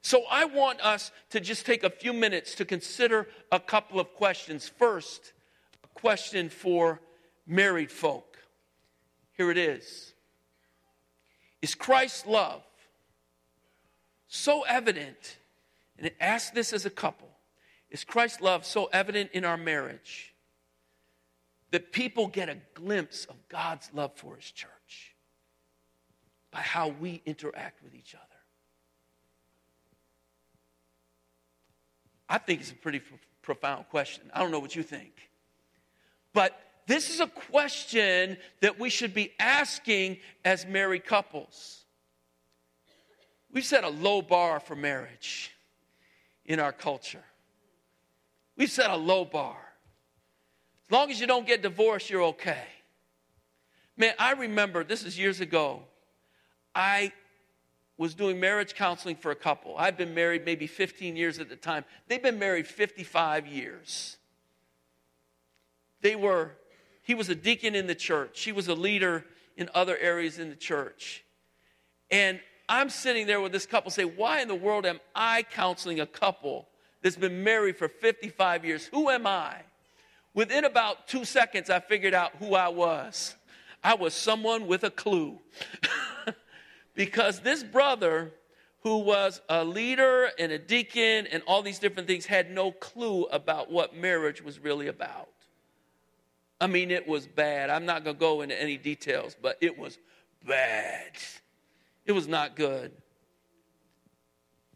So 0.00 0.22
I 0.30 0.44
want 0.44 0.80
us 0.80 1.10
to 1.30 1.40
just 1.40 1.66
take 1.66 1.82
a 1.82 1.90
few 1.90 2.12
minutes 2.12 2.54
to 2.54 2.64
consider 2.64 3.26
a 3.50 3.58
couple 3.58 3.98
of 3.98 4.14
questions. 4.14 4.68
First, 4.78 5.32
a 5.82 5.88
question 5.98 6.48
for 6.48 7.00
married 7.48 7.90
folk. 7.90 8.38
Here 9.36 9.50
it 9.50 9.58
is 9.58 10.14
is 11.62 11.74
Christ's 11.74 12.26
love 12.26 12.62
so 14.28 14.62
evident? 14.62 15.38
And 15.98 16.10
ask 16.20 16.54
this 16.54 16.72
as 16.72 16.86
a 16.86 16.90
couple 16.90 17.28
Is 17.90 18.04
Christ's 18.04 18.40
love 18.40 18.64
so 18.64 18.86
evident 18.92 19.30
in 19.32 19.44
our 19.44 19.56
marriage 19.56 20.34
that 21.70 21.92
people 21.92 22.28
get 22.28 22.48
a 22.48 22.58
glimpse 22.74 23.24
of 23.24 23.36
God's 23.48 23.90
love 23.92 24.12
for 24.14 24.36
His 24.36 24.50
church 24.50 25.14
by 26.50 26.60
how 26.60 26.88
we 26.88 27.20
interact 27.26 27.82
with 27.82 27.94
each 27.94 28.14
other? 28.14 28.24
I 32.28 32.38
think 32.38 32.60
it's 32.60 32.70
a 32.70 32.76
pretty 32.76 33.00
profound 33.42 33.88
question. 33.88 34.30
I 34.34 34.40
don't 34.40 34.50
know 34.50 34.58
what 34.58 34.76
you 34.76 34.82
think. 34.82 35.12
But 36.34 36.58
this 36.88 37.10
is 37.10 37.20
a 37.20 37.26
question 37.26 38.38
that 38.62 38.80
we 38.80 38.88
should 38.88 39.12
be 39.12 39.32
asking 39.38 40.16
as 40.42 40.66
married 40.66 41.04
couples. 41.04 41.84
We've 43.52 43.64
set 43.64 43.84
a 43.84 43.90
low 43.90 44.22
bar 44.22 44.58
for 44.58 44.74
marriage 44.74 45.54
in 46.46 46.58
our 46.58 46.72
culture. 46.72 47.22
We've 48.56 48.70
set 48.70 48.90
a 48.90 48.96
low 48.96 49.26
bar. 49.26 49.58
As 50.88 50.92
long 50.92 51.10
as 51.10 51.20
you 51.20 51.26
don't 51.26 51.46
get 51.46 51.60
divorced, 51.60 52.08
you're 52.08 52.24
okay. 52.24 52.64
Man, 53.98 54.14
I 54.18 54.32
remember, 54.32 54.82
this 54.82 55.04
is 55.04 55.18
years 55.18 55.40
ago, 55.42 55.82
I 56.74 57.12
was 57.98 58.14
doing 58.14 58.40
marriage 58.40 58.74
counseling 58.74 59.16
for 59.16 59.30
a 59.30 59.36
couple. 59.36 59.76
I'd 59.76 59.98
been 59.98 60.14
married 60.14 60.46
maybe 60.46 60.66
15 60.66 61.16
years 61.16 61.38
at 61.38 61.50
the 61.50 61.56
time. 61.56 61.84
They've 62.06 62.22
been 62.22 62.38
married 62.38 62.66
55 62.66 63.46
years. 63.46 64.16
They 66.00 66.16
were 66.16 66.52
he 67.08 67.14
was 67.14 67.30
a 67.30 67.34
deacon 67.34 67.74
in 67.74 67.86
the 67.86 67.94
church, 67.94 68.36
she 68.36 68.52
was 68.52 68.68
a 68.68 68.74
leader 68.74 69.24
in 69.56 69.70
other 69.74 69.96
areas 69.96 70.38
in 70.38 70.50
the 70.50 70.54
church. 70.54 71.24
And 72.10 72.38
I'm 72.68 72.90
sitting 72.90 73.26
there 73.26 73.40
with 73.40 73.50
this 73.50 73.64
couple 73.64 73.90
say, 73.90 74.04
Why 74.04 74.42
in 74.42 74.48
the 74.48 74.54
world 74.54 74.84
am 74.84 75.00
I 75.14 75.42
counseling 75.42 76.00
a 76.00 76.06
couple 76.06 76.68
that's 77.02 77.16
been 77.16 77.42
married 77.42 77.78
for 77.78 77.88
55 77.88 78.62
years? 78.62 78.84
Who 78.88 79.08
am 79.08 79.26
I? 79.26 79.54
Within 80.34 80.66
about 80.66 81.08
two 81.08 81.24
seconds, 81.24 81.70
I 81.70 81.80
figured 81.80 82.12
out 82.12 82.32
who 82.38 82.54
I 82.54 82.68
was. 82.68 83.34
I 83.82 83.94
was 83.94 84.12
someone 84.12 84.66
with 84.66 84.84
a 84.84 84.90
clue. 84.90 85.38
because 86.94 87.40
this 87.40 87.62
brother, 87.62 88.32
who 88.82 88.98
was 88.98 89.40
a 89.48 89.64
leader 89.64 90.28
and 90.38 90.52
a 90.52 90.58
deacon 90.58 91.26
and 91.26 91.42
all 91.46 91.62
these 91.62 91.78
different 91.78 92.06
things, 92.06 92.26
had 92.26 92.50
no 92.50 92.70
clue 92.70 93.24
about 93.32 93.72
what 93.72 93.96
marriage 93.96 94.42
was 94.42 94.58
really 94.58 94.88
about. 94.88 95.30
I 96.60 96.66
mean, 96.66 96.90
it 96.90 97.06
was 97.06 97.26
bad. 97.26 97.70
I'm 97.70 97.86
not 97.86 98.04
going 98.04 98.16
to 98.16 98.20
go 98.20 98.40
into 98.40 98.60
any 98.60 98.76
details, 98.76 99.36
but 99.40 99.58
it 99.60 99.78
was 99.78 99.98
bad. 100.46 101.12
It 102.04 102.12
was 102.12 102.26
not 102.26 102.56
good. 102.56 102.92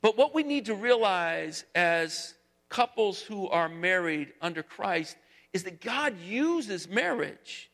But 0.00 0.16
what 0.16 0.34
we 0.34 0.42
need 0.42 0.66
to 0.66 0.74
realize 0.74 1.64
as 1.74 2.34
couples 2.68 3.20
who 3.20 3.48
are 3.48 3.68
married 3.68 4.32
under 4.40 4.62
Christ 4.62 5.16
is 5.52 5.64
that 5.64 5.80
God 5.80 6.18
uses 6.20 6.88
marriage 6.88 7.70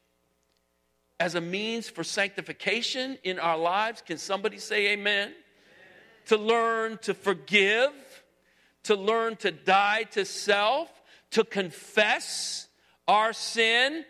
as 1.21 1.35
a 1.35 1.40
means 1.40 1.88
for 1.88 2.05
sanctification 2.05 3.18
in 3.25 3.38
our 3.38 3.59
lives. 3.59 4.03
Can 4.03 4.18
somebody 4.18 4.59
say 4.59 4.92
amen? 4.92 5.29
amen? 5.29 5.35
To 6.27 6.37
learn 6.37 6.99
to 7.03 7.14
forgive, 7.14 7.92
to 8.85 8.94
learn 8.94 9.37
to 9.37 9.51
die 9.51 10.05
to 10.12 10.25
self, 10.25 10.90
to 11.33 11.44
confess 11.44 12.67
our 13.09 13.33
sin 13.33 14.05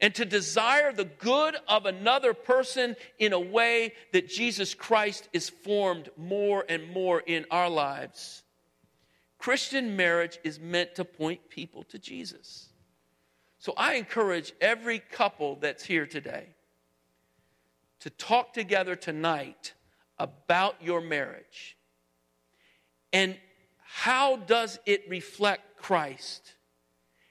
and 0.00 0.14
to 0.14 0.24
desire 0.24 0.92
the 0.92 1.04
good 1.04 1.56
of 1.68 1.86
another 1.86 2.34
person 2.34 2.96
in 3.18 3.32
a 3.32 3.40
way 3.40 3.92
that 4.12 4.28
Jesus 4.28 4.74
Christ 4.74 5.28
is 5.32 5.48
formed 5.48 6.10
more 6.16 6.64
and 6.68 6.90
more 6.90 7.20
in 7.20 7.46
our 7.50 7.68
lives. 7.68 8.42
Christian 9.38 9.96
marriage 9.96 10.38
is 10.44 10.60
meant 10.60 10.94
to 10.94 11.04
point 11.04 11.48
people 11.48 11.82
to 11.84 11.98
Jesus. 11.98 12.68
So 13.58 13.74
I 13.76 13.94
encourage 13.94 14.52
every 14.60 14.98
couple 14.98 15.56
that's 15.56 15.84
here 15.84 16.06
today 16.06 16.48
to 18.00 18.10
talk 18.10 18.52
together 18.52 18.96
tonight 18.96 19.72
about 20.18 20.76
your 20.82 21.00
marriage. 21.00 21.76
And 23.12 23.36
how 23.82 24.36
does 24.36 24.78
it 24.84 25.04
reflect 25.08 25.78
Christ? 25.78 26.55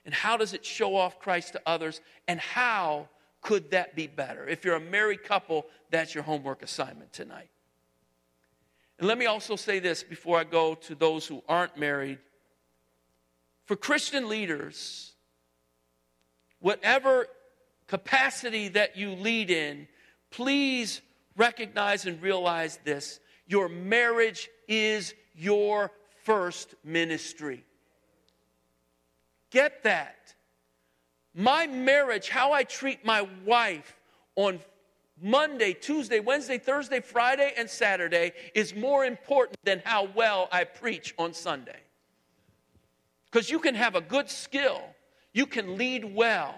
And 0.06 0.14
how 0.14 0.38
does 0.38 0.54
it 0.54 0.66
show 0.66 0.96
off 0.96 1.20
Christ 1.20 1.54
to 1.54 1.62
others? 1.66 2.02
And 2.28 2.40
how 2.40 3.10
could 3.42 3.72
that 3.72 3.96
be 3.96 4.08
better? 4.08 4.48
If 4.48 4.64
you're 4.64 4.76
a 4.76 4.80
married 4.80 5.24
couple, 5.24 5.66
that's 5.90 6.14
your 6.14 6.24
homework 6.24 6.62
assignment 6.62 7.12
tonight. 7.12 7.50
And 9.00 9.08
let 9.08 9.18
me 9.18 9.26
also 9.26 9.56
say 9.56 9.80
this 9.80 10.04
before 10.04 10.40
I 10.40 10.44
go 10.44 10.76
to 10.76 10.96
those 10.96 11.26
who 11.28 11.44
aren't 11.48 11.78
married. 11.78 12.20
For 13.66 13.76
Christian 13.76 14.30
leaders, 14.30 15.14
whatever 16.60 17.28
capacity 17.88 18.70
that 18.70 18.96
you 18.96 19.12
lead 19.12 19.50
in, 19.50 19.88
please 20.32 21.02
recognize 21.36 22.06
and 22.06 22.22
realize 22.22 22.80
this 22.84 23.20
your 23.48 23.70
marriage 23.70 24.50
is 24.68 25.14
your 25.36 25.92
first 26.24 26.74
ministry. 26.84 27.64
Get 29.56 29.84
that. 29.84 30.36
My 31.34 31.66
marriage, 31.66 32.28
how 32.28 32.52
I 32.52 32.66
treat 32.66 33.06
my 33.06 33.26
wife 33.46 33.96
on 34.36 34.60
Monday, 35.22 35.72
Tuesday, 35.72 36.20
Wednesday, 36.20 36.58
Thursday, 36.58 37.00
Friday, 37.00 37.54
and 37.56 37.70
Saturday 37.70 38.34
is 38.54 38.76
more 38.76 39.06
important 39.06 39.58
than 39.64 39.82
how 39.86 40.10
well 40.14 40.50
I 40.52 40.66
preach 40.66 41.16
on 41.18 41.34
Sunday. 41.34 41.80
Because 43.32 43.50
you 43.50 43.60
can 43.60 43.76
have 43.76 43.96
a 43.96 44.02
good 44.02 44.30
skill, 44.30 44.82
you 45.32 45.46
can 45.46 45.78
lead 45.78 46.04
well. 46.04 46.56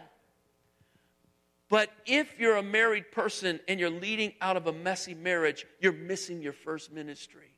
But 1.70 1.92
if 2.08 2.40
you're 2.40 2.58
a 2.58 2.64
married 2.64 3.12
person 3.12 3.60
and 3.68 3.80
you're 3.80 3.92
leading 3.92 4.34
out 4.42 4.58
of 4.58 4.66
a 4.66 4.74
messy 4.74 5.14
marriage, 5.14 5.68
you're 5.80 5.94
missing 5.94 6.42
your 6.42 6.54
first 6.54 6.92
ministry. 6.92 7.54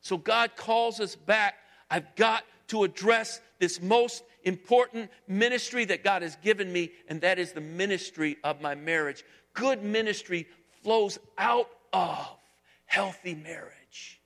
So 0.00 0.16
God 0.16 0.56
calls 0.56 0.98
us 0.98 1.14
back. 1.14 1.56
I've 1.90 2.16
got 2.16 2.42
to 2.68 2.84
address 2.84 3.40
this 3.58 3.80
most 3.80 4.22
important 4.46 5.10
ministry 5.26 5.84
that 5.84 6.02
God 6.02 6.22
has 6.22 6.36
given 6.36 6.72
me, 6.72 6.92
and 7.08 7.20
that 7.20 7.38
is 7.38 7.52
the 7.52 7.60
ministry 7.60 8.38
of 8.42 8.62
my 8.62 8.74
marriage. 8.74 9.24
Good 9.52 9.82
ministry 9.82 10.46
flows 10.82 11.18
out 11.36 11.68
of 11.92 12.38
healthy 12.86 13.34
marriage 13.34 14.20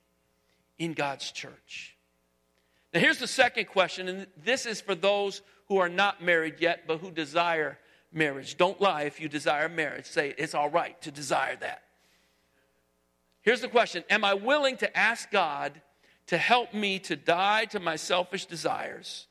in 0.77 0.93
God's 0.93 1.31
church. 1.31 1.97
Now, 2.93 2.99
here's 2.99 3.17
the 3.17 3.27
second 3.27 3.65
question, 3.65 4.07
and 4.07 4.27
this 4.37 4.65
is 4.65 4.79
for 4.79 4.95
those 4.95 5.41
who 5.67 5.77
are 5.77 5.89
not 5.89 6.23
married 6.23 6.55
yet, 6.59 6.83
but 6.87 6.99
who 6.99 7.09
desire 7.09 7.79
marriage. 8.13 8.57
Don't 8.57 8.79
lie 8.79 9.03
if 9.03 9.19
you 9.19 9.27
desire 9.27 9.69
marriage. 9.69 10.05
Say 10.05 10.35
it's 10.37 10.53
all 10.53 10.69
right 10.69 11.01
to 11.01 11.11
desire 11.11 11.55
that. 11.57 11.81
Here's 13.41 13.61
the 13.61 13.69
question 13.69 14.03
Am 14.09 14.23
I 14.23 14.35
willing 14.35 14.77
to 14.77 14.97
ask 14.97 15.31
God 15.31 15.81
to 16.27 16.37
help 16.37 16.73
me 16.75 16.99
to 16.99 17.15
die 17.15 17.65
to 17.65 17.79
my 17.79 17.95
selfish 17.95 18.45
desires 18.45 19.25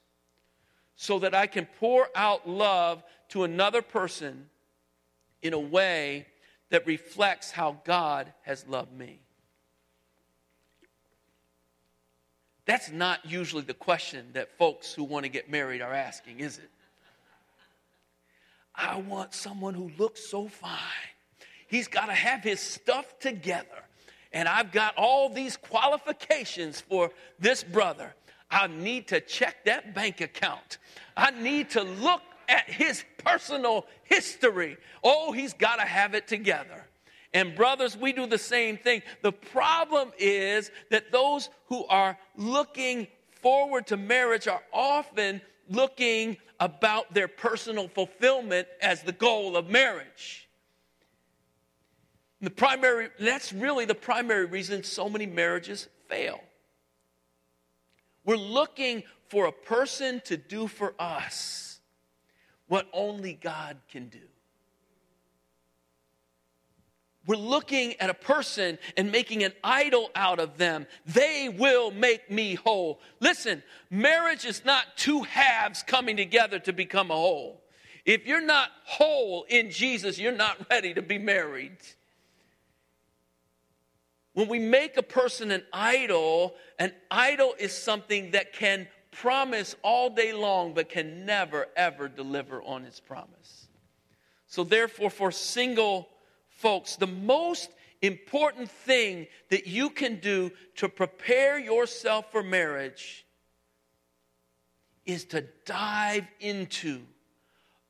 so 1.00 1.18
that 1.20 1.34
I 1.34 1.46
can 1.46 1.66
pour 1.78 2.08
out 2.14 2.46
love 2.46 3.02
to 3.30 3.44
another 3.44 3.80
person 3.80 4.50
in 5.40 5.54
a 5.54 5.58
way 5.58 6.26
that 6.68 6.86
reflects 6.86 7.50
how 7.50 7.80
God 7.84 8.30
has 8.42 8.66
loved 8.68 8.92
me. 8.92 9.18
That's 12.66 12.90
not 12.90 13.24
usually 13.24 13.62
the 13.62 13.72
question 13.72 14.26
that 14.34 14.58
folks 14.58 14.92
who 14.92 15.04
want 15.04 15.24
to 15.24 15.30
get 15.30 15.50
married 15.50 15.80
are 15.80 15.94
asking, 15.94 16.40
is 16.40 16.58
it? 16.58 16.70
I 18.74 18.98
want 18.98 19.32
someone 19.32 19.72
who 19.72 19.90
looks 19.96 20.22
so 20.28 20.48
fine. 20.48 20.76
He's 21.66 21.88
got 21.88 22.06
to 22.06 22.12
have 22.12 22.44
his 22.44 22.60
stuff 22.60 23.18
together. 23.20 23.64
And 24.34 24.46
I've 24.46 24.70
got 24.70 24.98
all 24.98 25.30
these 25.30 25.56
qualifications 25.56 26.78
for 26.78 27.10
this 27.38 27.64
brother. 27.64 28.14
I 28.50 28.66
need 28.66 29.08
to 29.08 29.20
check 29.20 29.64
that 29.64 29.94
bank 29.94 30.20
account. 30.20 30.78
I 31.16 31.30
need 31.30 31.70
to 31.70 31.82
look 31.82 32.22
at 32.48 32.68
his 32.68 33.04
personal 33.18 33.86
history. 34.04 34.76
Oh, 35.04 35.32
he's 35.32 35.52
got 35.52 35.76
to 35.76 35.84
have 35.86 36.14
it 36.14 36.26
together. 36.26 36.86
And 37.32 37.54
brothers, 37.54 37.96
we 37.96 38.12
do 38.12 38.26
the 38.26 38.38
same 38.38 38.76
thing. 38.76 39.02
The 39.22 39.32
problem 39.32 40.10
is 40.18 40.70
that 40.90 41.12
those 41.12 41.48
who 41.66 41.84
are 41.86 42.18
looking 42.36 43.06
forward 43.40 43.86
to 43.88 43.96
marriage 43.96 44.48
are 44.48 44.62
often 44.72 45.40
looking 45.68 46.36
about 46.58 47.14
their 47.14 47.28
personal 47.28 47.88
fulfillment 47.88 48.66
as 48.82 49.02
the 49.02 49.12
goal 49.12 49.56
of 49.56 49.70
marriage. 49.70 50.48
The 52.42 52.50
primary, 52.50 53.10
that's 53.18 53.52
really 53.52 53.84
the 53.84 53.94
primary 53.94 54.46
reason 54.46 54.82
so 54.82 55.08
many 55.08 55.26
marriages 55.26 55.88
fail. 56.08 56.40
We're 58.24 58.37
looking 58.37 59.02
for 59.28 59.46
a 59.46 59.52
person 59.52 60.20
to 60.26 60.37
do 60.37 60.66
for 60.66 60.94
us 60.98 61.80
what 62.68 62.88
only 62.92 63.35
God 63.35 63.78
can 63.90 64.09
do. 64.09 64.18
We're 67.26 67.37
looking 67.37 67.94
at 68.00 68.11
a 68.11 68.14
person 68.14 68.78
and 68.96 69.12
making 69.12 69.44
an 69.44 69.52
idol 69.62 70.11
out 70.14 70.40
of 70.40 70.56
them. 70.56 70.87
They 71.06 71.48
will 71.48 71.90
make 71.90 72.30
me 72.30 72.54
whole. 72.54 73.00
Listen, 73.20 73.62
marriage 73.90 74.44
is 74.44 74.64
not 74.64 74.96
two 74.96 75.22
halves 75.22 75.83
coming 75.83 76.16
together 76.16 76.59
to 76.61 76.72
become 76.72 77.11
a 77.11 77.14
whole. 77.14 77.62
If 78.04 78.26
you're 78.26 78.44
not 78.44 78.70
whole 78.85 79.44
in 79.48 79.70
Jesus, 79.70 80.18
you're 80.18 80.33
not 80.33 80.68
ready 80.70 80.94
to 80.94 81.02
be 81.02 81.18
married. 81.18 81.76
When 84.40 84.48
we 84.48 84.59
make 84.59 84.96
a 84.96 85.03
person 85.03 85.50
an 85.50 85.64
idol, 85.70 86.55
an 86.79 86.94
idol 87.11 87.55
is 87.59 87.74
something 87.74 88.31
that 88.31 88.55
can 88.55 88.88
promise 89.11 89.76
all 89.83 90.09
day 90.09 90.33
long 90.33 90.72
but 90.72 90.88
can 90.88 91.26
never, 91.26 91.66
ever 91.76 92.09
deliver 92.09 92.62
on 92.62 92.87
its 92.87 93.00
promise. 93.00 93.68
So, 94.46 94.64
therefore, 94.64 95.11
for 95.11 95.31
single 95.31 96.09
folks, 96.48 96.96
the 96.96 97.07
most 97.07 97.70
important 98.00 98.70
thing 98.70 99.26
that 99.50 99.66
you 99.66 99.90
can 99.90 100.20
do 100.20 100.53
to 100.76 100.88
prepare 100.88 101.59
yourself 101.59 102.33
for 102.33 102.42
marriage 102.42 103.26
is 105.05 105.26
to 105.26 105.44
dive 105.66 106.26
into 106.40 107.03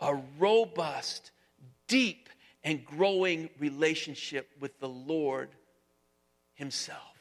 a 0.01 0.21
robust, 0.37 1.31
deep, 1.87 2.29
and 2.65 2.85
growing 2.85 3.51
relationship 3.61 4.51
with 4.59 4.81
the 4.81 4.89
Lord 4.89 5.51
Himself. 6.61 7.17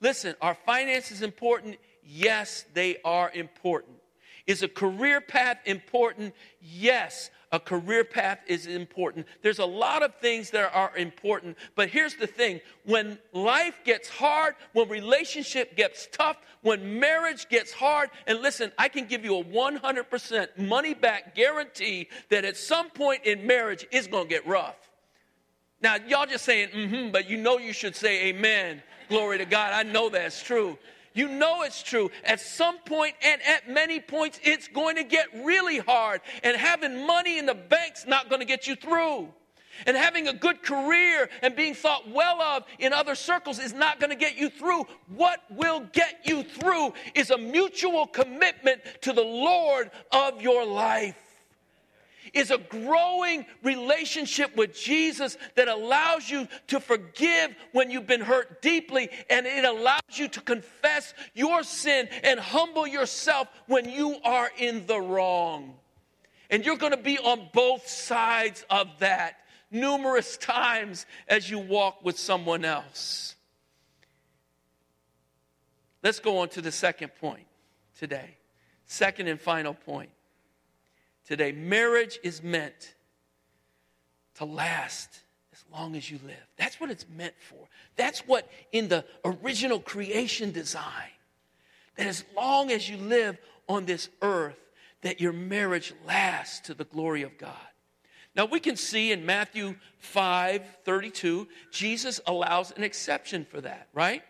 Listen, 0.00 0.34
our 0.42 0.56
finances 0.66 1.22
important? 1.22 1.76
Yes, 2.04 2.64
they 2.74 2.96
are 3.04 3.30
important. 3.32 3.98
Is 4.48 4.64
a 4.64 4.68
career 4.68 5.20
path 5.20 5.58
important? 5.64 6.34
Yes, 6.60 7.30
a 7.52 7.60
career 7.60 8.02
path 8.02 8.40
is 8.48 8.66
important. 8.66 9.26
There's 9.42 9.60
a 9.60 9.64
lot 9.64 10.02
of 10.02 10.16
things 10.16 10.50
that 10.50 10.74
are 10.74 10.90
important, 10.96 11.56
but 11.76 11.88
here's 11.88 12.16
the 12.16 12.26
thing 12.26 12.60
when 12.84 13.16
life 13.32 13.78
gets 13.84 14.08
hard, 14.08 14.56
when 14.72 14.88
relationship 14.88 15.76
gets 15.76 16.08
tough, 16.10 16.38
when 16.62 16.98
marriage 16.98 17.48
gets 17.48 17.72
hard, 17.72 18.10
and 18.26 18.40
listen, 18.40 18.72
I 18.76 18.88
can 18.88 19.06
give 19.06 19.24
you 19.24 19.38
a 19.38 19.44
100% 19.44 20.58
money 20.58 20.94
back 20.94 21.36
guarantee 21.36 22.08
that 22.30 22.44
at 22.44 22.56
some 22.56 22.90
point 22.90 23.24
in 23.24 23.46
marriage 23.46 23.86
it's 23.92 24.08
going 24.08 24.24
to 24.24 24.28
get 24.28 24.44
rough. 24.48 24.91
Now, 25.82 25.96
y'all 26.06 26.26
just 26.26 26.44
saying, 26.44 26.68
mm 26.68 26.88
hmm, 26.88 27.10
but 27.10 27.28
you 27.28 27.36
know 27.36 27.58
you 27.58 27.72
should 27.72 27.96
say 27.96 28.28
amen. 28.28 28.82
Glory 29.08 29.38
to 29.38 29.44
God. 29.44 29.72
I 29.72 29.82
know 29.82 30.08
that's 30.08 30.42
true. 30.42 30.78
You 31.14 31.28
know 31.28 31.62
it's 31.62 31.82
true. 31.82 32.10
At 32.24 32.40
some 32.40 32.78
point 32.78 33.14
and 33.22 33.42
at 33.42 33.68
many 33.68 34.00
points, 34.00 34.40
it's 34.42 34.68
going 34.68 34.96
to 34.96 35.04
get 35.04 35.26
really 35.44 35.78
hard. 35.78 36.20
And 36.42 36.56
having 36.56 37.06
money 37.06 37.38
in 37.38 37.46
the 37.46 37.54
bank's 37.54 38.06
not 38.06 38.30
going 38.30 38.40
to 38.40 38.46
get 38.46 38.66
you 38.66 38.76
through. 38.76 39.28
And 39.86 39.96
having 39.96 40.28
a 40.28 40.32
good 40.32 40.62
career 40.62 41.28
and 41.42 41.56
being 41.56 41.74
thought 41.74 42.08
well 42.08 42.40
of 42.40 42.64
in 42.78 42.92
other 42.92 43.14
circles 43.14 43.58
is 43.58 43.72
not 43.72 43.98
going 43.98 44.10
to 44.10 44.16
get 44.16 44.36
you 44.36 44.50
through. 44.50 44.84
What 45.08 45.40
will 45.50 45.80
get 45.92 46.20
you 46.24 46.44
through 46.44 46.92
is 47.14 47.30
a 47.30 47.38
mutual 47.38 48.06
commitment 48.06 48.82
to 49.02 49.12
the 49.12 49.22
Lord 49.22 49.90
of 50.12 50.40
your 50.40 50.64
life 50.64 51.16
is 52.34 52.50
a 52.50 52.58
growing 52.58 53.46
relationship 53.62 54.56
with 54.56 54.74
Jesus 54.74 55.36
that 55.54 55.68
allows 55.68 56.28
you 56.28 56.48
to 56.68 56.80
forgive 56.80 57.54
when 57.72 57.90
you've 57.90 58.06
been 58.06 58.20
hurt 58.20 58.62
deeply, 58.62 59.08
and 59.28 59.46
it 59.46 59.64
allows 59.64 60.00
you 60.14 60.28
to 60.28 60.40
confess 60.40 61.14
your 61.34 61.62
sin 61.62 62.08
and 62.22 62.40
humble 62.40 62.86
yourself 62.86 63.48
when 63.66 63.88
you 63.88 64.16
are 64.24 64.50
in 64.58 64.86
the 64.86 65.00
wrong. 65.00 65.74
And 66.50 66.64
you're 66.64 66.76
going 66.76 66.92
to 66.92 67.02
be 67.02 67.18
on 67.18 67.48
both 67.52 67.88
sides 67.88 68.64
of 68.68 68.88
that 68.98 69.36
numerous 69.70 70.36
times 70.36 71.06
as 71.26 71.48
you 71.48 71.58
walk 71.58 72.04
with 72.04 72.18
someone 72.18 72.64
else. 72.64 73.34
Let's 76.02 76.18
go 76.18 76.38
on 76.38 76.48
to 76.50 76.60
the 76.60 76.72
second 76.72 77.14
point 77.20 77.46
today. 77.98 78.36
Second 78.86 79.28
and 79.28 79.40
final 79.40 79.72
point 79.72 80.10
today. 81.26 81.52
Marriage 81.52 82.18
is 82.22 82.42
meant 82.42 82.94
to 84.36 84.44
last 84.44 85.20
as 85.52 85.64
long 85.72 85.96
as 85.96 86.10
you 86.10 86.18
live. 86.24 86.46
That's 86.56 86.80
what 86.80 86.90
it's 86.90 87.06
meant 87.14 87.34
for. 87.48 87.68
That's 87.96 88.20
what 88.20 88.48
in 88.72 88.88
the 88.88 89.04
original 89.24 89.80
creation 89.80 90.52
design, 90.52 91.10
that 91.96 92.06
as 92.06 92.24
long 92.36 92.70
as 92.70 92.88
you 92.88 92.96
live 92.96 93.38
on 93.68 93.84
this 93.84 94.08
earth, 94.22 94.58
that 95.02 95.20
your 95.20 95.32
marriage 95.32 95.92
lasts 96.06 96.60
to 96.60 96.74
the 96.74 96.84
glory 96.84 97.22
of 97.22 97.36
God. 97.36 97.56
Now 98.34 98.46
we 98.46 98.60
can 98.60 98.76
see 98.76 99.12
in 99.12 99.26
Matthew 99.26 99.74
5 99.98 100.62
32, 100.84 101.48
Jesus 101.70 102.20
allows 102.26 102.70
an 102.70 102.82
exception 102.82 103.44
for 103.44 103.60
that, 103.60 103.88
right? 103.92 104.22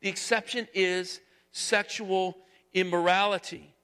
The 0.00 0.08
exception 0.08 0.68
is 0.72 1.20
sexual 1.50 2.36
immorality. 2.74 3.74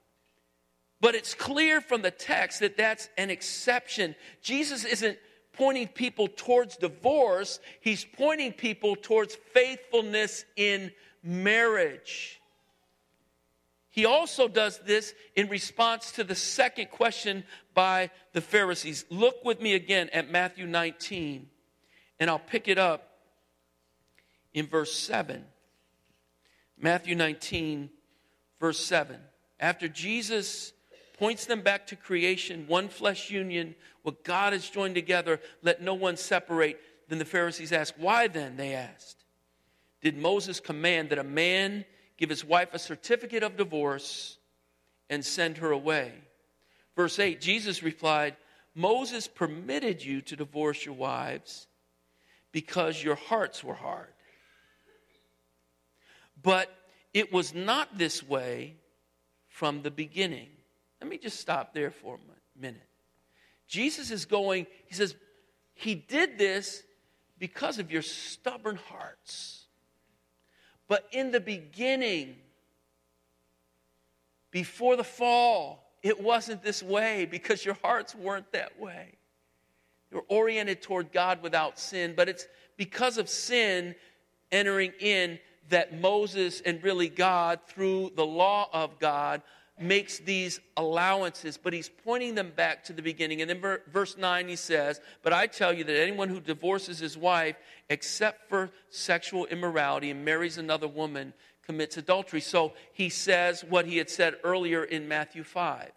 But 1.01 1.15
it's 1.15 1.35
clear 1.35 1.81
from 1.81 2.03
the 2.03 2.11
text 2.11 2.61
that 2.61 2.77
that's 2.77 3.09
an 3.19 3.31
exception. 3.31 4.15
Jesus 4.43 4.85
isn't 4.85 5.19
pointing 5.53 5.89
people 5.89 6.29
towards 6.29 6.77
divorce, 6.77 7.61
he's 7.81 8.05
pointing 8.05 8.53
people 8.53 8.95
towards 8.95 9.35
faithfulness 9.35 10.45
in 10.57 10.93
marriage. 11.23 12.41
He 13.91 14.05
also 14.05 14.47
does 14.47 14.79
this 14.81 15.15
in 15.35 15.49
response 15.49 16.13
to 16.13 16.25
the 16.25 16.35
second 16.35 16.91
question 16.91 17.45
by 17.73 18.11
the 18.35 18.43
Pharisees. 18.43 19.07
Look 19.09 19.43
with 19.43 19.61
me 19.61 19.73
again 19.73 20.11
at 20.13 20.31
Matthew 20.31 20.67
19, 20.67 21.49
and 22.21 22.29
I'll 22.29 22.39
pick 22.39 22.69
it 22.69 22.77
up 22.77 23.17
in 24.53 24.67
verse 24.67 24.95
7. 24.95 25.43
Matthew 26.79 27.15
19, 27.15 27.89
verse 28.61 28.85
7. 28.85 29.19
After 29.59 29.89
Jesus 29.89 30.75
points 31.19 31.47
them 31.47 31.63
back 31.63 31.87
to 31.89 31.97
creation, 31.97 32.67
one 32.67 32.89
flesh 32.89 33.31
union, 33.31 33.75
what 34.03 34.25
God 34.25 34.53
has 34.53 34.69
joined 34.69 34.95
together, 34.95 35.41
let 35.63 35.83
no 35.83 35.95
one 35.95 36.17
separate. 36.17 36.81
Then 37.09 37.19
the 37.19 37.25
Pharisees 37.25 37.73
asked, 37.73 37.99
Why 37.99 38.29
then? 38.29 38.57
They 38.57 38.75
asked. 38.75 39.25
Did 40.03 40.17
Moses 40.17 40.61
command 40.61 41.11
that 41.11 41.19
a 41.19 41.25
man 41.25 41.85
give 42.17 42.31
his 42.31 42.45
wife 42.45 42.69
a 42.73 42.79
certificate 42.79 43.43
of 43.43 43.57
divorce 43.57 44.39
and 45.09 45.25
send 45.25 45.59
her 45.59 45.71
away? 45.71 46.13
Verse 46.95 47.19
8 47.19 47.41
Jesus 47.41 47.83
replied, 47.83 48.37
Moses 48.75 49.27
permitted 49.27 50.05
you 50.05 50.21
to 50.23 50.37
divorce 50.37 50.85
your 50.85 50.95
wives 50.95 51.67
because 52.53 53.03
your 53.03 53.15
hearts 53.15 53.65
were 53.65 53.75
hard. 53.75 54.13
But 56.43 56.71
it 57.15 57.33
was 57.33 57.55
not 57.55 57.97
this 57.97 58.23
way 58.23 58.77
from 59.49 59.83
the 59.83 59.91
beginning. 59.91 60.49
Let 61.01 61.11
me 61.11 61.19
just 61.19 61.41
stop 61.41 61.75
there 61.75 61.91
for 61.91 62.17
a 62.17 62.61
minute. 62.61 62.83
Jesus 63.67 64.11
is 64.11 64.25
going, 64.25 64.67
he 64.87 64.95
says, 64.95 65.15
He 65.75 65.95
did 65.95 66.39
this 66.39 66.83
because 67.39 67.79
of 67.79 67.91
your 67.91 68.03
stubborn 68.03 68.77
hearts. 68.77 69.65
But 70.89 71.07
in 71.13 71.33
the 71.33 71.41
beginning, 71.41 72.37
before 74.51 74.97
the 74.97 75.05
fall, 75.05 75.91
it 76.03 76.21
wasn't 76.21 76.63
this 76.63 76.83
way 76.83 77.27
because 77.27 77.65
your 77.65 77.77
hearts 77.83 78.15
weren't 78.15 78.51
that 78.53 78.79
way. 78.79 79.15
You're 80.13 80.25
oriented 80.29 80.81
toward 80.81 81.13
God 81.13 81.43
without 81.43 81.79
sin, 81.79 82.15
but 82.17 82.29
it's 82.29 82.47
because 82.77 83.19
of 83.19 83.29
sin 83.29 83.97
entering 84.53 84.93
in 85.01 85.39
that 85.69 86.01
Moses 86.01 86.61
and 86.61 86.83
really 86.85 87.09
God, 87.09 87.59
through 87.67 88.13
the 88.15 88.25
law 88.25 88.69
of 88.73 89.01
God, 89.01 89.43
makes 89.79 90.19
these 90.19 90.61
allowances, 90.77 91.59
but 91.63 91.73
he's 91.73 91.89
pointing 91.89 92.35
them 92.35 92.53
back 92.57 92.85
to 92.85 92.93
the 92.93 93.03
beginning. 93.03 93.43
And 93.43 93.51
in 93.51 93.61
verse 93.93 94.17
9, 94.17 94.49
he 94.49 94.57
says, 94.57 95.01
But 95.23 95.33
I 95.33 95.47
tell 95.47 95.73
you 95.73 95.85
that 95.85 96.01
anyone 96.01 96.29
who 96.29 96.41
divorces 96.41 96.99
his 96.99 97.17
wife, 97.17 97.57
except 97.91 98.49
for 98.49 98.71
sexual 98.89 99.47
immorality, 99.47 100.11
and 100.11 100.25
marries 100.25 100.57
another 100.57 100.89
woman, 100.89 101.35
commits 101.63 101.97
adultery. 101.97 102.41
So 102.41 102.73
he 102.93 103.09
says 103.09 103.65
what 103.69 103.87
he 103.87 103.99
had 103.99 104.09
said 104.09 104.37
earlier 104.45 104.85
in 104.85 105.09
Matthew 105.09 105.43
5. 105.43 105.91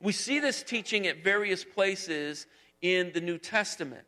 We 0.00 0.12
see 0.12 0.40
this 0.40 0.64
teaching 0.64 1.06
at 1.06 1.22
various 1.22 1.64
places 1.64 2.46
in 2.80 3.12
the 3.12 3.20
New 3.20 3.38
Testament. 3.38 4.04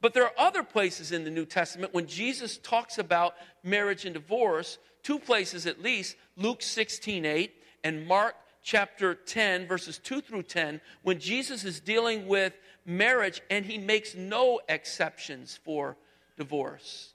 But 0.00 0.14
there 0.14 0.24
are 0.24 0.32
other 0.38 0.62
places 0.62 1.12
in 1.12 1.24
the 1.24 1.30
New 1.30 1.46
Testament 1.46 1.92
when 1.92 2.06
Jesus 2.06 2.58
talks 2.58 2.98
about 2.98 3.34
marriage 3.62 4.04
and 4.04 4.14
divorce, 4.14 4.78
two 5.02 5.18
places 5.18 5.66
at 5.66 5.82
least, 5.82 6.16
Luke 6.36 6.62
16 6.62 7.24
8 7.24 7.52
and 7.84 8.06
Mark 8.06 8.34
chapter 8.66 9.14
10, 9.14 9.68
verses 9.68 9.98
2 9.98 10.20
through 10.20 10.42
10, 10.42 10.80
when 11.02 11.20
Jesus 11.20 11.64
is 11.64 11.78
dealing 11.78 12.26
with 12.26 12.52
marriage 12.84 13.40
and 13.48 13.64
he 13.64 13.78
makes 13.78 14.16
no 14.16 14.60
exceptions 14.68 15.58
for 15.64 15.96
divorce. 16.36 17.14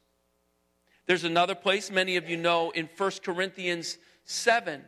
There's 1.08 1.26
another 1.26 1.54
place, 1.54 1.92
many 1.92 2.16
of 2.16 2.30
you 2.30 2.38
know, 2.38 2.72
in 2.72 2.88
1 2.98 3.12
Corinthians 3.22 3.98
7, 4.24 4.82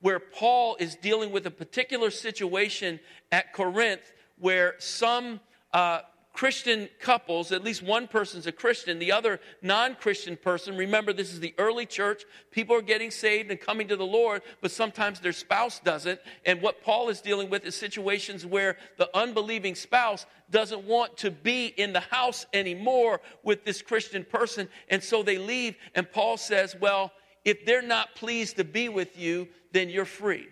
where 0.00 0.18
Paul 0.18 0.76
is 0.80 0.96
dealing 0.96 1.32
with 1.32 1.46
a 1.46 1.50
particular 1.50 2.10
situation 2.10 2.98
at 3.30 3.52
Corinth 3.52 4.14
where 4.38 4.74
some 4.78 5.38
uh, 5.74 6.00
Christian 6.36 6.90
couples, 7.00 7.50
at 7.50 7.64
least 7.64 7.82
one 7.82 8.06
person's 8.06 8.46
a 8.46 8.52
Christian, 8.52 8.98
the 8.98 9.10
other 9.10 9.40
non 9.62 9.94
Christian 9.94 10.36
person, 10.36 10.76
remember 10.76 11.14
this 11.14 11.32
is 11.32 11.40
the 11.40 11.54
early 11.56 11.86
church, 11.86 12.24
people 12.50 12.76
are 12.76 12.82
getting 12.82 13.10
saved 13.10 13.50
and 13.50 13.58
coming 13.58 13.88
to 13.88 13.96
the 13.96 14.04
Lord, 14.04 14.42
but 14.60 14.70
sometimes 14.70 15.18
their 15.18 15.32
spouse 15.32 15.80
doesn't. 15.80 16.20
And 16.44 16.60
what 16.60 16.82
Paul 16.82 17.08
is 17.08 17.22
dealing 17.22 17.48
with 17.48 17.64
is 17.64 17.74
situations 17.74 18.44
where 18.44 18.76
the 18.98 19.08
unbelieving 19.16 19.74
spouse 19.74 20.26
doesn't 20.50 20.84
want 20.84 21.16
to 21.16 21.30
be 21.30 21.68
in 21.68 21.94
the 21.94 22.00
house 22.00 22.44
anymore 22.52 23.22
with 23.42 23.64
this 23.64 23.80
Christian 23.80 24.22
person, 24.22 24.68
and 24.88 25.02
so 25.02 25.22
they 25.22 25.38
leave. 25.38 25.74
And 25.94 26.10
Paul 26.12 26.36
says, 26.36 26.76
Well, 26.78 27.12
if 27.46 27.64
they're 27.64 27.80
not 27.80 28.14
pleased 28.14 28.58
to 28.58 28.64
be 28.64 28.90
with 28.90 29.18
you, 29.18 29.48
then 29.72 29.88
you're 29.88 30.04
free 30.04 30.48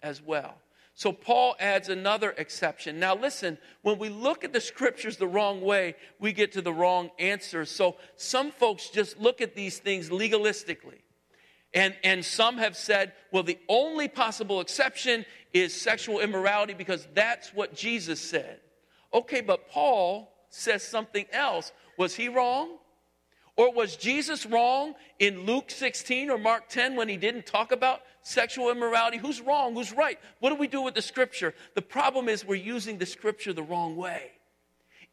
as 0.00 0.22
well. 0.22 0.54
So 0.96 1.10
Paul 1.10 1.56
adds 1.58 1.88
another 1.88 2.30
exception. 2.30 3.00
Now, 3.00 3.16
listen, 3.16 3.58
when 3.82 3.98
we 3.98 4.08
look 4.08 4.44
at 4.44 4.52
the 4.52 4.60
scriptures 4.60 5.16
the 5.16 5.26
wrong 5.26 5.60
way, 5.60 5.96
we 6.20 6.32
get 6.32 6.52
to 6.52 6.62
the 6.62 6.72
wrong 6.72 7.10
answer. 7.18 7.64
So 7.64 7.96
some 8.16 8.52
folks 8.52 8.90
just 8.90 9.18
look 9.18 9.40
at 9.40 9.56
these 9.56 9.78
things 9.78 10.08
legalistically. 10.10 11.00
And, 11.74 11.96
and 12.04 12.24
some 12.24 12.58
have 12.58 12.76
said, 12.76 13.12
well, 13.32 13.42
the 13.42 13.58
only 13.68 14.06
possible 14.06 14.60
exception 14.60 15.26
is 15.52 15.74
sexual 15.74 16.20
immorality 16.20 16.74
because 16.74 17.08
that's 17.12 17.52
what 17.52 17.74
Jesus 17.74 18.20
said. 18.20 18.60
Okay, 19.12 19.40
but 19.40 19.68
Paul 19.68 20.32
says 20.48 20.84
something 20.84 21.26
else. 21.32 21.72
Was 21.98 22.14
he 22.14 22.28
wrong? 22.28 22.78
Or 23.56 23.72
was 23.72 23.96
Jesus 23.96 24.46
wrong 24.46 24.94
in 25.18 25.46
Luke 25.46 25.70
16 25.70 26.30
or 26.30 26.38
Mark 26.38 26.68
10 26.68 26.96
when 26.96 27.08
he 27.08 27.16
didn't 27.16 27.46
talk 27.46 27.70
about 27.70 28.00
sexual 28.22 28.70
immorality? 28.70 29.16
Who's 29.16 29.40
wrong? 29.40 29.74
Who's 29.74 29.92
right? 29.92 30.18
What 30.40 30.50
do 30.50 30.56
we 30.56 30.66
do 30.66 30.82
with 30.82 30.94
the 30.94 31.02
scripture? 31.02 31.54
The 31.74 31.82
problem 31.82 32.28
is 32.28 32.44
we're 32.44 32.56
using 32.56 32.98
the 32.98 33.06
scripture 33.06 33.52
the 33.52 33.62
wrong 33.62 33.96
way. 33.96 34.32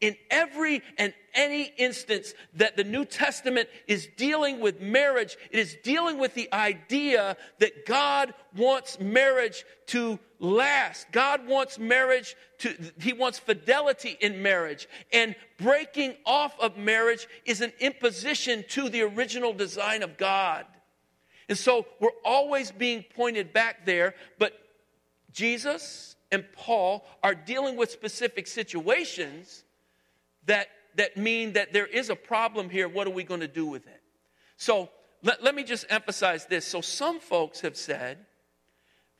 In 0.02 0.16
every 0.32 0.82
and 0.98 1.14
any 1.32 1.72
instance 1.78 2.34
that 2.54 2.76
the 2.76 2.82
New 2.82 3.04
Testament 3.04 3.68
is 3.86 4.08
dealing 4.16 4.58
with 4.58 4.80
marriage, 4.80 5.36
it 5.52 5.60
is 5.60 5.76
dealing 5.84 6.18
with 6.18 6.34
the 6.34 6.52
idea 6.52 7.36
that 7.60 7.86
God 7.86 8.34
wants 8.56 8.98
marriage 8.98 9.64
to 9.86 10.18
last. 10.40 11.06
God 11.12 11.46
wants 11.46 11.78
marriage 11.78 12.34
to, 12.58 12.74
He 13.00 13.12
wants 13.12 13.38
fidelity 13.38 14.18
in 14.20 14.42
marriage. 14.42 14.88
And 15.12 15.36
breaking 15.56 16.16
off 16.26 16.58
of 16.58 16.76
marriage 16.76 17.28
is 17.44 17.60
an 17.60 17.72
imposition 17.78 18.64
to 18.70 18.88
the 18.88 19.02
original 19.02 19.52
design 19.52 20.02
of 20.02 20.18
God. 20.18 20.66
And 21.48 21.56
so 21.56 21.86
we're 22.00 22.10
always 22.24 22.72
being 22.72 23.04
pointed 23.14 23.52
back 23.52 23.86
there, 23.86 24.16
but 24.40 24.52
Jesus 25.30 26.16
and 26.32 26.44
Paul 26.56 27.06
are 27.22 27.36
dealing 27.36 27.76
with 27.76 27.92
specific 27.92 28.48
situations 28.48 29.62
that, 30.46 30.68
that 30.96 31.16
mean 31.16 31.54
that 31.54 31.72
there 31.72 31.86
is 31.86 32.10
a 32.10 32.16
problem 32.16 32.70
here. 32.70 32.88
What 32.88 33.06
are 33.06 33.10
we 33.10 33.24
going 33.24 33.40
to 33.40 33.48
do 33.48 33.66
with 33.66 33.86
it? 33.86 34.02
So 34.56 34.90
let, 35.22 35.42
let 35.42 35.54
me 35.54 35.64
just 35.64 35.86
emphasize 35.88 36.46
this. 36.46 36.66
So 36.66 36.80
some 36.80 37.20
folks 37.20 37.60
have 37.60 37.76
said 37.76 38.18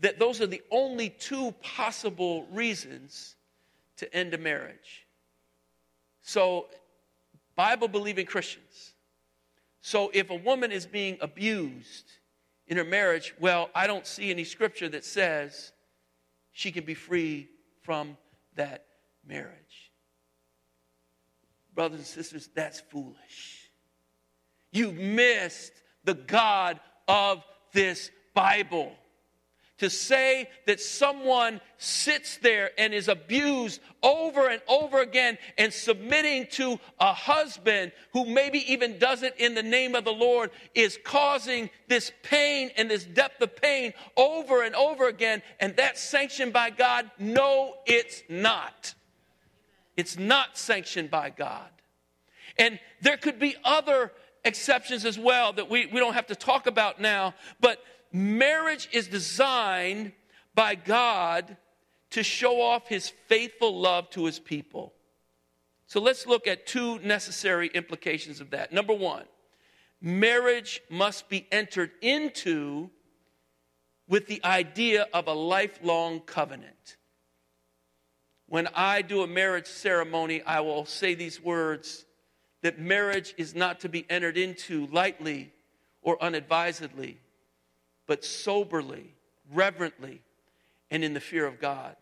that 0.01 0.19
those 0.19 0.41
are 0.41 0.47
the 0.47 0.63
only 0.71 1.09
two 1.11 1.53
possible 1.63 2.47
reasons 2.51 3.37
to 3.97 4.15
end 4.15 4.35
a 4.35 4.39
marriage. 4.39 5.07
So, 6.23 6.67
Bible 7.55 7.89
believing 7.89 8.27
Christians. 8.27 8.95
So, 9.81 10.11
if 10.13 10.31
a 10.31 10.35
woman 10.35 10.73
is 10.73 10.87
being 10.87 11.19
abused 11.21 12.13
in 12.67 12.77
her 12.77 12.85
marriage, 12.85 13.35
well, 13.39 13.71
I 13.75 13.87
don't 13.87 14.07
see 14.07 14.31
any 14.31 14.45
scripture 14.45 14.89
that 14.89 15.05
says 15.05 15.73
she 16.53 16.73
can 16.73 16.85
be 16.85 16.95
free 16.95 17.49
from 17.83 18.17
that 18.57 18.87
marriage. 19.27 19.82
Brothers 21.75 21.99
and 21.99 22.07
sisters, 22.07 22.49
that's 22.55 22.81
foolish. 22.81 23.71
You've 24.73 24.95
missed 24.95 25.73
the 26.05 26.15
God 26.15 26.81
of 27.09 27.45
this 27.73 28.11
Bible 28.35 28.93
to 29.83 29.91
say 29.91 30.49
that 30.67 30.79
someone 30.81 31.61
sits 31.77 32.37
there 32.37 32.71
and 32.79 32.95
is 32.95 33.09
abused 33.09 33.81
over 34.01 34.49
and 34.49 34.63
over 34.69 35.01
again 35.01 35.37
and 35.59 35.73
submitting 35.73 36.47
to 36.53 36.79
a 37.01 37.13
husband 37.13 37.91
who 38.13 38.25
maybe 38.25 38.61
even 38.73 38.97
does 39.01 39.25
it 39.25 39.35
in 39.39 39.55
the 39.55 39.63
name 39.63 39.97
of 39.97 40.05
the 40.05 40.13
Lord 40.13 40.51
is 40.77 41.01
causing 41.03 41.69
this 41.89 42.13
pain 42.23 42.71
and 42.77 42.89
this 42.89 43.05
depth 43.05 43.43
of 43.43 43.57
pain 43.57 43.93
over 44.17 44.63
and 44.63 44.77
over 44.77 45.09
again, 45.09 45.43
and 45.59 45.75
that's 45.75 46.01
sanctioned 46.01 46.53
by 46.53 46.71
God? 46.71 47.11
No, 47.19 47.75
it's 47.85 48.23
not. 48.29 48.95
It's 49.97 50.19
not 50.19 50.57
sanctioned 50.57 51.11
by 51.11 51.31
God. 51.31 51.71
And 52.59 52.79
there 53.01 53.17
could 53.17 53.39
be 53.39 53.57
other 53.65 54.13
exceptions 54.45 55.05
as 55.05 55.19
well 55.19 55.53
that 55.53 55.71
we, 55.71 55.87
we 55.87 56.01
don't 56.01 56.15
have 56.15 56.27
to 56.27 56.35
talk 56.35 56.67
about 56.67 57.01
now, 57.01 57.35
but 57.61 57.83
marriage 58.13 58.89
is 58.93 59.09
designed 59.09 60.13
by 60.55 60.75
God 60.75 61.57
to 62.11 62.23
show 62.23 62.61
off 62.61 62.89
his 62.89 63.11
faithful 63.27 63.79
love 63.79 64.11
to 64.11 64.27
his 64.27 64.39
people. 64.39 64.93
So 65.87 66.01
let's 66.01 66.27
look 66.27 66.47
at 66.47 66.67
two 66.67 66.99
necessary 67.01 67.69
implications 67.69 68.41
of 68.41 68.51
that. 68.51 68.73
Number 68.73 68.95
one, 68.95 69.25
marriage 70.01 70.81
must 70.91 71.29
be 71.29 71.47
entered 71.53 71.91
into 72.01 72.91
with 74.09 74.27
the 74.27 74.45
idea 74.45 75.07
of 75.13 75.27
a 75.27 75.33
lifelong 75.33 76.21
covenant. 76.21 76.97
When 78.53 78.69
I 78.75 79.01
do 79.01 79.23
a 79.23 79.27
marriage 79.27 79.67
ceremony, 79.67 80.43
I 80.43 80.61
will 80.61 80.85
say 80.85 81.15
these 81.15 81.41
words 81.41 82.05
that 82.61 82.79
marriage 82.79 83.33
is 83.39 83.55
not 83.55 83.81
to 83.81 83.89
be 83.89 84.05
entered 84.11 84.37
into 84.37 84.89
lightly 84.89 85.51
or 86.03 86.23
unadvisedly 86.23 87.19
but 88.07 88.27
soberly, 88.27 89.15
reverently, 89.55 90.21
and 90.91 91.03
in 91.03 91.15
the 91.15 91.21
fear 91.21 91.47
of 91.47 91.61
God. 91.61 91.97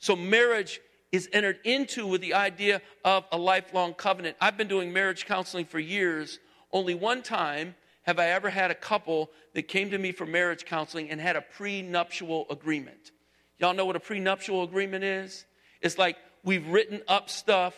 So, 0.00 0.16
marriage 0.16 0.80
is 1.12 1.28
entered 1.32 1.60
into 1.62 2.04
with 2.04 2.20
the 2.20 2.34
idea 2.34 2.82
of 3.04 3.24
a 3.30 3.38
lifelong 3.38 3.94
covenant. 3.94 4.36
I've 4.40 4.56
been 4.56 4.66
doing 4.66 4.92
marriage 4.92 5.26
counseling 5.26 5.66
for 5.66 5.78
years. 5.78 6.40
Only 6.72 6.96
one 6.96 7.22
time 7.22 7.76
have 8.02 8.18
I 8.18 8.30
ever 8.30 8.50
had 8.50 8.72
a 8.72 8.74
couple 8.74 9.30
that 9.54 9.68
came 9.68 9.90
to 9.92 9.98
me 9.98 10.10
for 10.10 10.26
marriage 10.26 10.64
counseling 10.64 11.08
and 11.08 11.20
had 11.20 11.36
a 11.36 11.40
prenuptial 11.40 12.46
agreement. 12.50 13.12
Y'all 13.62 13.74
know 13.74 13.86
what 13.86 13.94
a 13.94 14.00
prenuptial 14.00 14.64
agreement 14.64 15.04
is? 15.04 15.46
It's 15.80 15.96
like 15.96 16.16
we've 16.42 16.66
written 16.66 17.00
up 17.06 17.30
stuff 17.30 17.74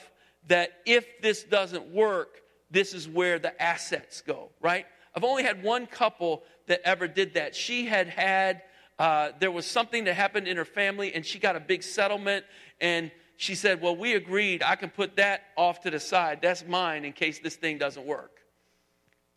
that 0.49 0.71
if 0.87 1.21
this 1.21 1.45
doesn't 1.45 1.89
work, 1.89 2.41
this 2.71 2.95
is 2.95 3.07
where 3.07 3.39
the 3.39 3.63
assets 3.63 4.23
go, 4.23 4.49
right? 4.63 4.87
I've 5.15 5.25
only 5.25 5.43
had 5.43 5.63
one 5.63 5.87
couple 5.87 6.43
that 6.69 6.81
ever 6.87 7.07
did 7.07 7.35
that. 7.35 7.55
She 7.55 7.85
had 7.85 8.09
had, 8.09 8.63
uh, 8.99 9.33
there 9.41 9.51
was 9.51 9.67
something 9.67 10.05
that 10.05 10.15
happened 10.15 10.49
in 10.49 10.57
her 10.57 10.65
family, 10.65 11.13
and 11.13 11.25
she 11.25 11.39
got 11.39 11.55
a 11.55 11.61
big 11.61 11.83
settlement. 11.83 12.47
And 12.81 13.11
she 13.37 13.55
said, 13.55 13.83
Well, 13.83 13.95
we 13.95 14.15
agreed 14.15 14.63
I 14.63 14.77
can 14.77 14.89
put 14.89 15.17
that 15.17 15.43
off 15.55 15.83
to 15.83 15.91
the 15.91 16.01
side. 16.01 16.39
That's 16.41 16.67
mine 16.67 17.05
in 17.05 17.13
case 17.13 17.41
this 17.41 17.57
thing 17.57 17.77
doesn't 17.77 18.07
work. 18.07 18.39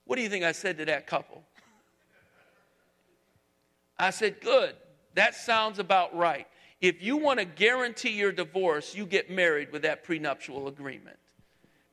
What 0.05 0.15
do 0.15 0.21
you 0.21 0.29
think 0.29 0.45
I 0.45 0.53
said 0.53 0.77
to 0.77 0.85
that 0.85 1.07
couple? 1.07 1.43
I 3.99 4.11
said, 4.11 4.39
Good. 4.39 4.77
That 5.17 5.33
sounds 5.33 5.79
about 5.79 6.15
right. 6.15 6.45
If 6.79 7.01
you 7.01 7.17
want 7.17 7.39
to 7.39 7.45
guarantee 7.45 8.11
your 8.11 8.31
divorce, 8.31 8.93
you 8.93 9.07
get 9.07 9.31
married 9.31 9.71
with 9.71 9.81
that 9.81 10.03
prenuptial 10.03 10.67
agreement. 10.67 11.17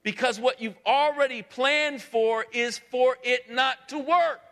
Because 0.03 0.39
what 0.39 0.61
you've 0.61 0.77
already 0.85 1.41
planned 1.41 2.03
for 2.03 2.45
is 2.53 2.77
for 2.91 3.17
it 3.23 3.51
not 3.51 3.89
to 3.89 3.99
work. 3.99 4.43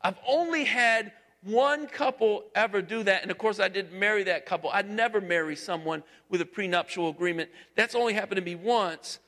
I've 0.00 0.16
only 0.26 0.64
had 0.64 1.12
one 1.42 1.86
couple 1.86 2.44
ever 2.54 2.80
do 2.80 3.02
that. 3.02 3.20
And 3.20 3.30
of 3.30 3.36
course, 3.36 3.60
I 3.60 3.68
didn't 3.68 3.92
marry 3.92 4.22
that 4.22 4.46
couple. 4.46 4.70
I'd 4.70 4.88
never 4.88 5.20
marry 5.20 5.54
someone 5.54 6.02
with 6.30 6.40
a 6.40 6.46
prenuptial 6.46 7.10
agreement. 7.10 7.50
That's 7.76 7.94
only 7.94 8.14
happened 8.14 8.36
to 8.36 8.42
me 8.42 8.54
once 8.54 9.18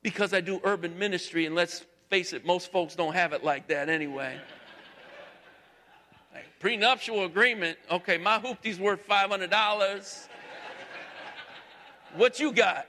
because 0.00 0.32
I 0.32 0.42
do 0.42 0.60
urban 0.62 0.96
ministry. 0.96 1.46
And 1.46 1.56
let's 1.56 1.84
face 2.08 2.32
it, 2.34 2.46
most 2.46 2.70
folks 2.70 2.94
don't 2.94 3.14
have 3.14 3.32
it 3.32 3.42
like 3.42 3.66
that 3.66 3.88
anyway. 3.88 4.38
Prenuptial 6.62 7.24
agreement. 7.24 7.76
Okay, 7.90 8.18
my 8.18 8.38
hoopty's 8.38 8.78
worth 8.78 9.06
$500. 9.08 10.28
What 12.14 12.38
you 12.38 12.52
got? 12.52 12.86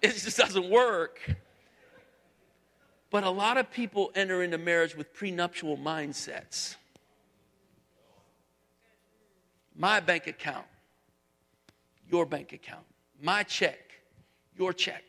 It 0.00 0.14
just 0.14 0.38
doesn't 0.38 0.70
work. 0.70 1.34
But 3.10 3.24
a 3.24 3.30
lot 3.30 3.56
of 3.56 3.72
people 3.72 4.12
enter 4.14 4.44
into 4.44 4.58
marriage 4.58 4.94
with 4.94 5.12
prenuptial 5.12 5.76
mindsets. 5.76 6.76
My 9.74 9.98
bank 9.98 10.28
account, 10.28 10.66
your 12.08 12.26
bank 12.26 12.52
account, 12.52 12.84
my 13.20 13.42
check, 13.42 13.78
your 14.56 14.72
check. 14.72 15.02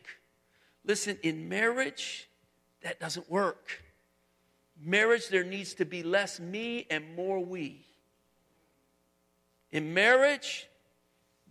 Listen, 0.85 1.19
in 1.21 1.49
marriage, 1.49 2.29
that 2.81 2.99
doesn't 2.99 3.29
work. 3.29 3.83
Marriage, 4.81 5.27
there 5.27 5.43
needs 5.43 5.73
to 5.75 5.85
be 5.85 6.03
less 6.03 6.39
me 6.39 6.87
and 6.89 7.15
more 7.15 7.39
we. 7.43 7.85
In 9.71 9.93
marriage, 9.93 10.67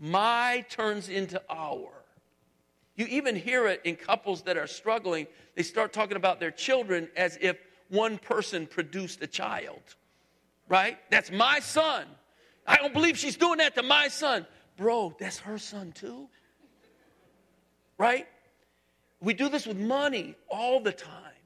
my 0.01 0.65
turns 0.71 1.09
into 1.09 1.41
our. 1.51 1.91
You 2.97 3.07
even 3.07 3.37
hear 3.37 3.69
it 3.69 3.83
in 3.85 3.97
couples 3.97 4.43
that 4.43 4.57
are 4.57 4.67
struggling. 4.67 5.27
They 5.55 5.63
start 5.63 5.93
talking 5.93 6.17
about 6.17 6.41
their 6.41 6.51
children 6.51 7.09
as 7.17 7.39
if 7.41 7.57
one 7.91 8.19
person 8.19 8.67
produced 8.67 9.23
a 9.23 9.27
child, 9.27 9.83
right? 10.69 10.99
That's 11.11 11.31
my 11.31 11.61
son. 11.61 12.07
I 12.67 12.77
don't 12.77 12.93
believe 12.93 13.17
she's 13.17 13.37
doing 13.37 13.59
that 13.59 13.75
to 13.77 13.83
my 13.83 14.09
son. 14.09 14.47
Bro, 14.77 15.17
that's 15.19 15.39
her 15.41 15.59
son 15.59 15.93
too, 15.93 16.29
right? 17.99 18.27
We 19.21 19.35
do 19.35 19.49
this 19.49 19.67
with 19.67 19.79
money 19.79 20.35
all 20.49 20.81
the 20.81 20.93
time. 20.93 21.38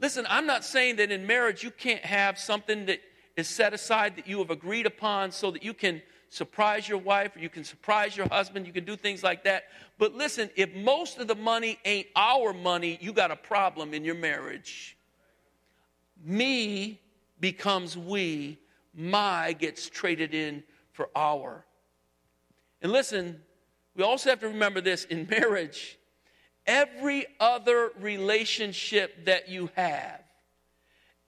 Listen, 0.00 0.26
I'm 0.30 0.46
not 0.46 0.64
saying 0.64 0.96
that 0.96 1.12
in 1.12 1.26
marriage 1.26 1.62
you 1.62 1.70
can't 1.70 2.04
have 2.04 2.38
something 2.38 2.86
that 2.86 3.00
is 3.36 3.46
set 3.48 3.74
aside 3.74 4.16
that 4.16 4.26
you 4.26 4.38
have 4.38 4.50
agreed 4.50 4.86
upon 4.86 5.30
so 5.30 5.50
that 5.50 5.62
you 5.62 5.74
can 5.74 6.00
surprise 6.30 6.88
your 6.88 6.98
wife 6.98 7.36
or 7.36 7.40
you 7.40 7.50
can 7.50 7.64
surprise 7.64 8.16
your 8.16 8.28
husband. 8.28 8.66
You 8.66 8.72
can 8.72 8.84
do 8.84 8.96
things 8.96 9.22
like 9.22 9.44
that. 9.44 9.64
But 9.98 10.14
listen, 10.14 10.48
if 10.56 10.74
most 10.74 11.18
of 11.18 11.28
the 11.28 11.34
money 11.34 11.78
ain't 11.84 12.06
our 12.16 12.54
money, 12.54 12.98
you 13.02 13.12
got 13.12 13.30
a 13.30 13.36
problem 13.36 13.92
in 13.92 14.04
your 14.04 14.14
marriage. 14.14 14.96
Me 16.24 17.00
becomes 17.40 17.96
we, 17.96 18.58
my 18.94 19.52
gets 19.52 19.88
traded 19.88 20.34
in 20.34 20.62
for 20.92 21.10
our. 21.14 21.64
And 22.80 22.90
listen, 22.90 23.40
we 23.94 24.02
also 24.02 24.30
have 24.30 24.40
to 24.40 24.48
remember 24.48 24.80
this 24.80 25.04
in 25.04 25.26
marriage, 25.30 25.98
every 26.70 27.26
other 27.40 27.90
relationship 27.98 29.26
that 29.26 29.48
you 29.48 29.68
have, 29.74 30.22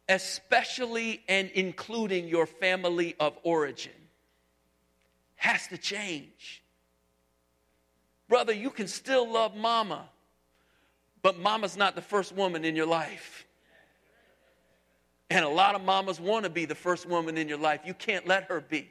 especially 0.09 1.21
and 1.29 1.51
including 1.51 2.29
your 2.29 2.47
family 2.47 3.17
of 3.19 3.37
origin, 3.43 3.93
has 5.35 5.67
to 5.67 5.77
change. 5.77 6.63
Brother, 8.29 8.53
you 8.53 8.71
can 8.71 8.87
still 8.87 9.31
love 9.31 9.57
mama, 9.57 10.09
but 11.23 11.41
mama's 11.41 11.77
not 11.77 11.97
the 11.97 12.03
first 12.03 12.33
woman 12.33 12.65
in 12.65 12.77
your 12.77 12.87
life. 12.87 13.45
And 15.29 15.45
a 15.45 15.49
lot 15.49 15.75
of 15.75 15.83
mamas 15.83 16.21
want 16.21 16.45
to 16.45 16.51
be 16.51 16.67
the 16.67 16.75
first 16.77 17.05
woman 17.05 17.37
in 17.37 17.49
your 17.49 17.59
life. 17.59 17.81
You 17.85 17.95
can't 17.95 18.29
let 18.29 18.45
her 18.45 18.61
be 18.61 18.89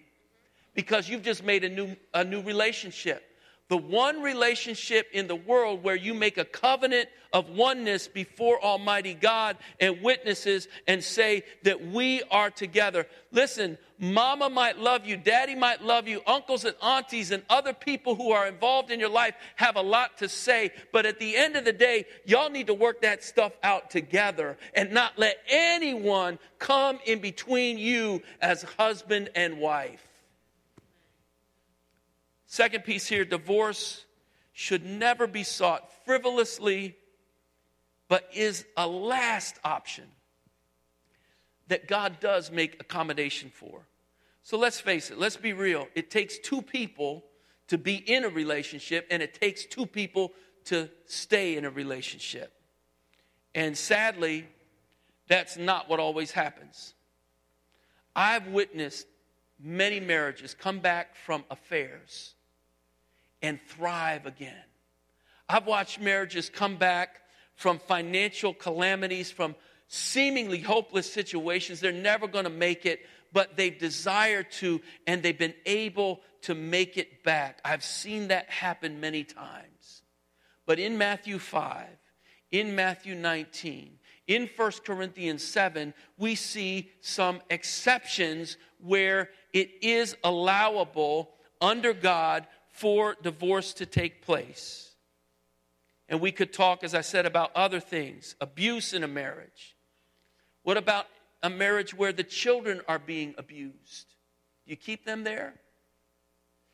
because 0.74 1.08
you've 1.08 1.24
just 1.24 1.46
made 1.46 1.64
a 1.64 1.70
new, 1.70 1.96
a 2.14 2.26
new 2.26 2.42
relationship 2.42 3.24
the 3.72 3.78
one 3.78 4.22
relationship 4.22 5.08
in 5.14 5.28
the 5.28 5.36
world 5.36 5.82
where 5.82 5.96
you 5.96 6.14
make 6.14 6.38
a 6.38 6.44
covenant 6.44 7.08
of 7.32 7.48
oneness 7.52 8.06
before 8.06 8.62
Almighty 8.62 9.14
God 9.14 9.56
and 9.80 10.02
witnesses 10.02 10.68
and 10.90 11.02
say 11.02 11.44
that 11.64 11.88
we 11.88 12.22
are 12.32 12.50
together. 12.50 13.08
Listen, 13.32 13.78
mama 13.98 14.50
might 14.50 14.78
love 14.78 15.06
you, 15.06 15.16
daddy 15.16 15.56
might 15.56 15.82
love 15.82 16.06
you, 16.06 16.20
uncles 16.28 16.66
and 16.66 16.76
aunties 16.84 17.32
and 17.32 17.44
other 17.50 17.72
people 17.72 18.14
who 18.14 18.32
are 18.32 18.46
involved 18.46 18.92
in 18.92 19.00
your 19.00 19.08
life 19.08 19.36
have 19.56 19.78
a 19.78 19.82
lot 19.82 20.18
to 20.18 20.28
say, 20.28 20.72
but 20.92 21.06
at 21.06 21.18
the 21.18 21.38
end 21.38 21.56
of 21.56 21.64
the 21.64 21.72
day, 21.72 22.04
y'all 22.26 22.50
need 22.50 22.68
to 22.68 22.74
work 22.74 23.02
that 23.04 23.24
stuff 23.24 23.54
out 23.64 23.90
together 23.90 24.58
and 24.74 24.92
not 24.92 25.18
let 25.18 25.38
anyone 25.48 26.38
come 26.60 27.00
in 27.06 27.20
between 27.20 27.78
you 27.78 28.22
as 28.42 28.64
husband 28.64 29.30
and 29.34 29.62
wife. 29.62 30.11
Second 32.52 32.84
piece 32.84 33.08
here 33.08 33.24
divorce 33.24 34.04
should 34.52 34.84
never 34.86 35.26
be 35.26 35.42
sought 35.42 35.90
frivolously, 36.04 36.98
but 38.10 38.30
is 38.34 38.66
a 38.76 38.86
last 38.86 39.56
option 39.64 40.04
that 41.70 41.88
God 41.88 42.20
does 42.20 42.52
make 42.52 42.76
accommodation 42.82 43.52
for. 43.52 43.88
So 44.44 44.58
let's 44.58 44.82
face 44.82 45.12
it, 45.12 45.18
let's 45.18 45.38
be 45.38 45.54
real. 45.54 45.88
It 45.96 46.12
takes 46.12 46.40
two 46.40 46.62
people 46.62 47.24
to 47.70 47.78
be 47.78 47.96
in 47.96 48.26
a 48.26 48.30
relationship, 48.30 49.08
and 49.10 49.24
it 49.24 49.34
takes 49.40 49.66
two 49.66 49.86
people 49.86 50.34
to 50.66 50.90
stay 51.06 51.56
in 51.56 51.64
a 51.64 51.70
relationship. 51.70 52.52
And 53.56 53.78
sadly, 53.78 54.46
that's 55.30 55.56
not 55.56 55.88
what 55.88 56.02
always 56.02 56.32
happens. 56.32 56.96
I've 58.14 58.48
witnessed 58.48 59.08
many 59.58 60.02
marriages 60.02 60.54
come 60.54 60.80
back 60.80 61.16
from 61.16 61.46
affairs 61.50 62.36
and 63.42 63.60
thrive 63.68 64.26
again. 64.26 64.64
I've 65.50 65.68
watched 65.68 66.00
marriages 66.00 66.50
come 66.50 66.78
back 66.78 67.22
from 67.56 67.80
financial 67.80 68.54
calamities, 68.54 69.32
from 69.32 69.56
seemingly 69.88 70.60
hopeless 70.60 71.12
situations. 71.12 71.80
They're 71.80 71.92
never 71.92 72.28
going 72.28 72.46
to 72.46 72.50
make 72.50 72.86
it, 72.86 73.02
but 73.34 73.58
they've 73.58 73.78
desired 73.78 74.52
to, 74.54 74.82
and 75.06 75.22
they've 75.22 75.38
been 75.38 75.54
able 75.66 76.22
to 76.44 76.56
make 76.56 76.98
it 76.98 77.24
back. 77.24 77.60
I've 77.64 77.84
seen 77.84 78.30
that 78.30 78.50
happen 78.50 79.00
many 79.00 79.24
times. 79.24 80.04
But 80.66 80.80
in 80.80 80.98
Matthew 80.98 81.40
5, 81.40 81.88
in 82.52 82.76
Matthew 82.76 83.16
19, 83.16 84.00
in 84.28 84.50
1 84.56 84.72
Corinthians 84.86 85.44
7, 85.44 85.94
we 86.18 86.36
see 86.36 86.90
some 87.02 87.42
exceptions 87.50 88.58
where 88.80 89.30
it 89.54 89.70
is 89.82 90.16
allowable 90.24 91.32
under 91.60 91.94
God 91.94 92.48
for 92.72 93.16
divorce 93.22 93.74
to 93.76 93.86
take 93.86 94.26
place. 94.26 94.92
And 96.10 96.20
we 96.20 96.32
could 96.32 96.52
talk, 96.52 96.84
as 96.84 96.94
I 96.94 97.02
said, 97.02 97.26
about 97.26 97.52
other 97.56 97.80
things 97.80 98.36
abuse 98.42 98.94
in 98.94 99.04
a 99.04 99.08
marriage. 99.08 99.78
What 100.64 100.78
about 100.78 101.08
a 101.42 101.50
marriage 101.50 101.94
where 101.94 102.12
the 102.12 102.24
children 102.24 102.82
are 102.88 103.00
being 103.00 103.34
abused? 103.38 104.08
Do 104.66 104.72
you 104.72 104.76
keep 104.76 105.06
them 105.06 105.24
there? 105.24 105.54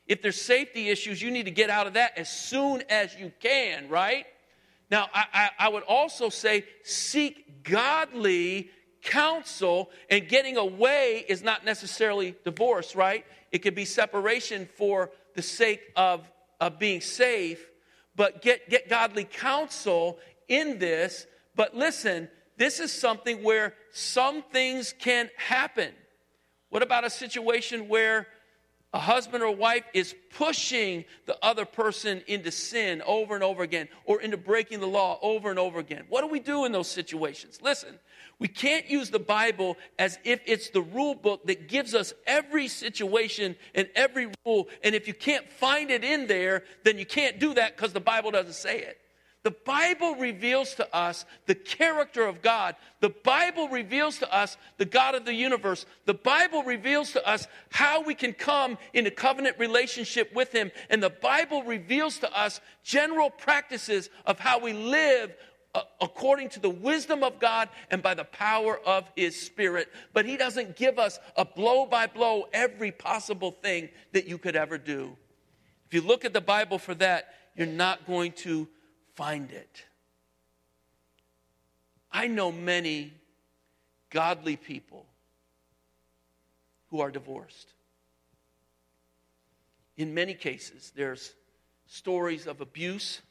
If 0.08 0.22
there's 0.22 0.42
safety 0.42 0.90
issues, 0.90 1.22
you 1.22 1.32
need 1.32 1.46
to 1.46 1.52
get 1.52 1.70
out 1.70 1.88
of 1.88 1.94
that 1.94 2.18
as 2.18 2.30
soon 2.30 2.84
as 2.90 3.16
you 3.16 3.32
can, 3.40 3.90
right? 3.90 4.26
Now, 4.90 5.08
I, 5.14 5.26
I, 5.34 5.50
I 5.60 5.70
would 5.70 5.84
also 5.84 6.30
say 6.30 6.66
seek 6.84 7.64
godly 7.64 8.70
counsel, 9.04 9.92
and 10.10 10.28
getting 10.28 10.58
away 10.58 11.24
is 11.28 11.44
not 11.44 11.64
necessarily 11.64 12.36
divorce, 12.44 12.96
right? 12.96 13.26
It 13.52 13.60
could 13.60 13.76
be 13.76 13.86
separation 13.86 14.68
for 14.78 15.12
the 15.38 15.44
sake 15.44 15.82
of, 15.96 16.30
of 16.60 16.80
being 16.80 17.00
safe, 17.00 17.64
but 18.16 18.42
get, 18.42 18.70
get 18.70 18.90
godly 18.90 19.24
counsel 19.24 20.18
in 20.50 20.80
this. 20.80 21.28
But 21.56 21.78
listen, 21.78 22.28
this 22.58 22.80
is 22.80 22.92
something 22.92 23.44
where 23.44 23.76
some 23.92 24.42
things 24.52 24.96
can 24.98 25.30
happen. 25.38 25.94
What 26.70 26.82
about 26.82 27.06
a 27.06 27.10
situation 27.10 27.88
where 27.88 28.28
a 28.94 29.00
husband 29.00 29.44
or 29.44 29.56
wife 29.56 29.84
is 29.94 30.16
pushing 30.36 31.06
the 31.28 31.38
other 31.44 31.66
person 31.66 32.24
into 32.26 32.50
sin 32.50 33.04
over 33.06 33.36
and 33.36 33.44
over 33.44 33.62
again 33.62 33.90
or 34.06 34.20
into 34.22 34.38
breaking 34.38 34.80
the 34.80 34.88
law 34.88 35.20
over 35.22 35.52
and 35.52 35.60
over 35.60 35.78
again? 35.78 36.06
What 36.10 36.22
do 36.22 36.28
we 36.28 36.40
do 36.40 36.66
in 36.66 36.72
those 36.72 36.90
situations? 36.90 37.62
Listen, 37.62 38.00
we 38.40 38.48
can't 38.48 38.90
use 38.90 39.10
the 39.10 39.20
Bible 39.20 39.78
as 39.98 40.20
if 40.24 40.42
it's 40.46 40.70
the 40.70 40.82
rule 40.82 41.16
book 41.16 41.48
that 41.48 41.68
gives 41.68 41.96
us 41.96 42.14
every 42.28 42.68
situation 42.68 43.56
and 43.74 43.90
every 43.96 44.30
rule. 44.46 44.68
And 44.84 44.94
if 44.94 45.08
you 45.08 45.14
can't 45.14 45.50
find 45.52 45.90
it 45.90 46.04
in 46.04 46.28
there, 46.28 46.64
then 46.84 47.00
you 47.00 47.06
can't 47.06 47.40
do 47.40 47.56
that 47.56 47.76
because 47.76 47.94
the 47.94 48.00
Bible 48.00 48.30
doesn't 48.30 48.54
say 48.54 48.80
it. 48.80 49.00
The 49.44 49.52
Bible 49.52 50.16
reveals 50.16 50.76
to 50.76 50.96
us 50.96 51.26
the 51.46 51.56
character 51.56 52.26
of 52.26 52.42
God. 52.42 52.76
The 53.00 53.10
Bible 53.24 53.70
reveals 53.70 54.20
to 54.20 54.36
us 54.36 54.58
the 54.78 54.86
God 54.86 55.16
of 55.16 55.26
the 55.26 55.34
universe. 55.34 55.86
The 56.06 56.14
Bible 56.14 56.64
reveals 56.64 57.14
to 57.14 57.26
us 57.26 57.48
how 57.72 58.02
we 58.02 58.14
can 58.14 58.34
come 58.34 58.78
in 58.94 59.08
a 59.08 59.12
covenant 59.12 59.58
relationship 59.58 60.34
with 60.36 60.52
Him. 60.52 60.70
And 60.90 61.02
the 61.02 61.10
Bible 61.10 61.64
reveals 61.64 62.18
to 62.20 62.38
us 62.38 62.60
general 62.84 63.30
practices 63.30 64.10
of 64.26 64.38
how 64.38 64.60
we 64.60 64.74
live 64.74 65.34
according 66.02 66.50
to 66.50 66.60
the 66.60 66.70
wisdom 66.70 67.24
of 67.24 67.40
God 67.40 67.70
and 67.92 68.02
by 68.02 68.14
the 68.14 68.24
power 68.24 68.80
of 68.86 69.10
His 69.16 69.40
Spirit. 69.40 69.88
But 70.14 70.26
He 70.26 70.38
doesn't 70.38 70.76
give 70.76 71.00
us 71.00 71.20
a 71.36 71.46
blow 71.46 71.86
by 71.86 72.08
blow 72.08 72.48
every 72.54 72.92
possible 72.92 73.52
thing 73.52 73.90
that 74.14 74.28
you 74.28 74.38
could 74.38 74.56
ever 74.56 74.78
do. 74.78 75.16
If 75.88 75.94
you 75.94 76.02
look 76.02 76.26
at 76.26 76.34
the 76.34 76.42
Bible 76.42 76.80
for 76.80 76.96
that, 76.96 77.34
you're 77.56 77.68
not 77.68 78.06
going 78.06 78.34
to 78.34 78.68
find 79.16 79.52
it. 79.52 79.84
I 82.12 82.28
know 82.28 82.52
many 82.52 83.14
godly 84.10 84.56
people 84.56 85.06
who 86.90 87.02
are 87.02 87.12
divorced. 87.12 87.74
In 89.98 90.14
many 90.14 90.34
cases, 90.34 90.92
there's 90.96 91.34
stories 91.88 92.48
of 92.48 92.62
abuse 92.62 93.22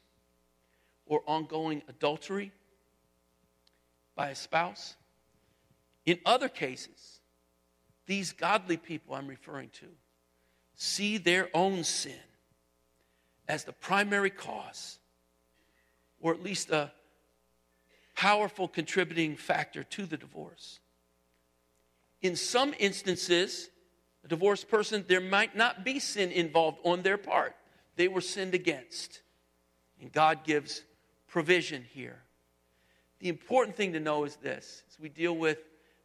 or 1.07 1.21
ongoing 1.27 1.81
adultery 1.87 2.51
by 4.15 4.29
a 4.29 4.35
spouse. 4.35 4.95
In 6.05 6.19
other 6.25 6.49
cases, 6.49 7.19
these 8.05 8.31
godly 8.31 8.77
people 8.77 9.15
I'm 9.15 9.27
referring 9.27 9.69
to 9.79 9.87
see 10.75 11.17
their 11.17 11.49
own 11.53 11.83
sin 11.83 12.13
as 13.47 13.63
the 13.63 13.73
primary 13.73 14.29
cause, 14.29 14.99
or 16.19 16.33
at 16.33 16.43
least 16.43 16.69
a 16.69 16.91
powerful 18.15 18.67
contributing 18.67 19.35
factor 19.35 19.83
to 19.83 20.05
the 20.05 20.17
divorce. 20.17 20.79
In 22.21 22.35
some 22.35 22.73
instances, 22.79 23.69
a 24.23 24.27
divorced 24.27 24.69
person, 24.69 25.05
there 25.07 25.21
might 25.21 25.55
not 25.55 25.85
be 25.85 25.99
sin 25.99 26.31
involved 26.31 26.79
on 26.83 27.01
their 27.01 27.17
part. 27.17 27.55
They 27.95 28.07
were 28.07 28.21
sinned 28.21 28.53
against. 28.53 29.21
And 30.01 30.11
God 30.11 30.43
gives 30.43 30.83
provision 31.27 31.85
here. 31.93 32.21
The 33.19 33.29
important 33.29 33.75
thing 33.75 33.93
to 33.93 33.99
know 33.99 34.23
is 34.23 34.35
this 34.37 34.83
as 34.89 34.99
we 34.99 35.09
deal 35.09 35.35
with 35.35 35.57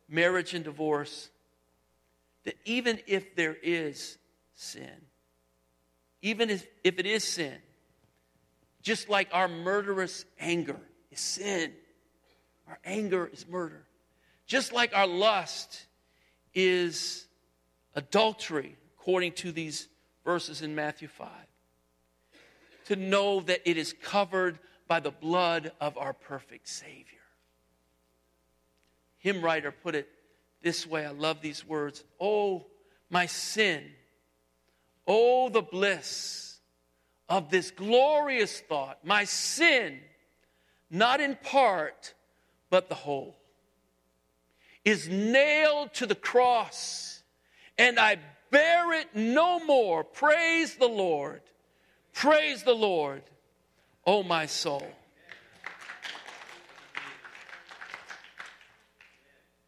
marriage 0.09 0.55
and 0.55 0.65
divorce, 0.65 1.31
that 2.45 2.57
even 2.65 2.99
if 3.07 3.35
there 3.37 3.57
is 3.63 4.19
sin, 4.55 4.91
even 6.23 6.51
if, 6.51 6.67
if 6.85 6.99
it 6.99 7.07
is 7.07 7.25
sin, 7.25 7.57
just 8.83 9.09
like 9.09 9.29
our 9.33 9.49
murderous 9.49 10.25
anger 10.41 10.81
is 11.11 11.21
sin, 11.21 11.73
our 12.69 12.79
anger 12.85 13.31
is 13.33 13.47
murder. 13.47 13.85
Just 14.47 14.73
like 14.73 14.95
our 14.95 15.07
lust 15.07 15.87
is 16.55 17.27
adultery, 17.95 18.77
according 18.99 19.33
to 19.33 19.53
these 19.53 19.89
verses 20.25 20.63
in 20.63 20.75
Matthew 20.75 21.09
5. 21.09 21.29
To 22.87 22.97
know 22.97 23.41
that 23.41 23.69
it 23.69 23.77
is 23.77 23.95
covered 24.03 24.59
by 24.93 25.01
the 25.01 25.11
blood 25.11 25.73
of 25.81 25.97
our 25.97 26.13
perfect 26.13 26.69
Savior. 26.69 27.25
Hymn 29.17 29.41
writer 29.41 29.73
put 29.73 29.95
it 29.95 30.07
this 30.61 30.87
way 30.87 31.07
I 31.07 31.13
love 31.13 31.41
these 31.41 31.67
words. 31.67 32.05
Oh, 32.21 32.67
my 33.09 33.25
sin. 33.25 33.85
Oh, 35.07 35.49
the 35.49 35.63
bliss 35.63 36.61
of 37.27 37.49
this 37.49 37.71
glorious 37.71 38.61
thought. 38.61 39.03
My 39.03 39.25
sin, 39.25 39.99
not 40.91 41.23
in 41.23 41.39
part, 41.43 42.13
but 42.69 42.91
the 42.91 42.95
whole, 42.95 43.39
is 44.85 45.09
nailed 45.09 45.95
to 45.95 46.05
the 46.05 46.15
cross, 46.15 47.23
and 47.79 47.99
I 47.99 48.19
bear 48.51 48.93
it 49.01 49.17
no 49.17 49.59
more. 49.65 50.05
Praise 50.05 50.75
the 50.75 50.87
Lord. 50.87 51.41
Praise 52.13 52.63
the 52.63 52.75
Lord. 52.75 53.23
Oh, 54.05 54.23
my 54.23 54.47
soul. 54.47 54.87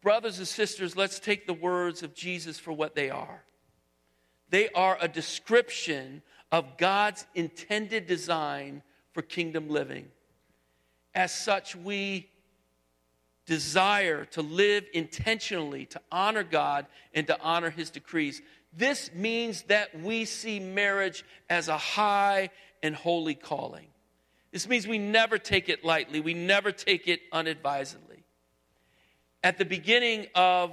Brothers 0.01 0.37
and 0.37 0.47
sisters, 0.47 0.95
let's 0.95 1.19
take 1.19 1.47
the 1.47 1.53
words 1.53 2.03
of 2.03 2.13
Jesus 2.13 2.59
for 2.59 2.71
what 2.71 2.93
they 2.93 3.09
are. 3.09 3.43
They 4.49 4.69
are 4.69 4.97
a 5.01 5.07
description 5.07 6.21
of 6.51 6.77
God's 6.77 7.25
intended 7.33 8.05
design 8.05 8.83
for 9.13 9.21
kingdom 9.21 9.67
living. 9.69 10.07
As 11.15 11.33
such, 11.33 11.75
we 11.75 12.29
desire 13.45 14.25
to 14.25 14.41
live 14.41 14.85
intentionally, 14.93 15.85
to 15.87 16.01
honor 16.11 16.43
God 16.43 16.85
and 17.13 17.25
to 17.27 17.41
honor 17.41 17.69
His 17.69 17.89
decrees. 17.89 18.41
This 18.73 19.09
means 19.13 19.63
that 19.63 19.99
we 19.99 20.25
see 20.25 20.59
marriage 20.59 21.23
as 21.49 21.67
a 21.67 21.77
high 21.77 22.49
and 22.83 22.95
holy 22.95 23.35
calling. 23.35 23.87
This 24.55 24.69
means 24.69 24.87
we 24.87 24.99
never 24.99 25.37
take 25.37 25.67
it 25.67 25.83
lightly, 25.83 26.21
we 26.21 26.33
never 26.33 26.71
take 26.71 27.09
it 27.09 27.19
unadvisedly. 27.33 28.23
At 29.43 29.57
the 29.57 29.65
beginning 29.65 30.27
of 30.33 30.71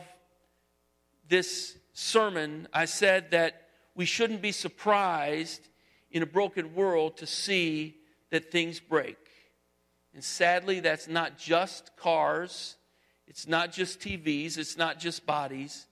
this 1.29 1.77
sermon, 1.93 2.69
I 2.73 2.85
said 2.85 3.33
that 3.33 3.67
we 3.97 4.05
shouldn't 4.05 4.41
be 4.41 4.53
surprised 4.53 5.67
in 6.13 6.23
a 6.23 6.27
broken 6.27 6.77
world 6.77 7.17
to 7.17 7.27
see 7.27 7.97
that 8.31 8.53
things 8.53 8.79
break. 8.79 9.19
And 10.15 10.23
sadly, 10.23 10.79
that's 10.79 11.09
not 11.09 11.37
just 11.37 11.97
cars, 11.97 12.77
it's 13.27 13.49
not 13.49 13.73
just 13.73 13.99
TVs, 13.99 14.59
it's 14.59 14.77
not 14.77 15.01
just 15.01 15.27
bodies, 15.27 15.89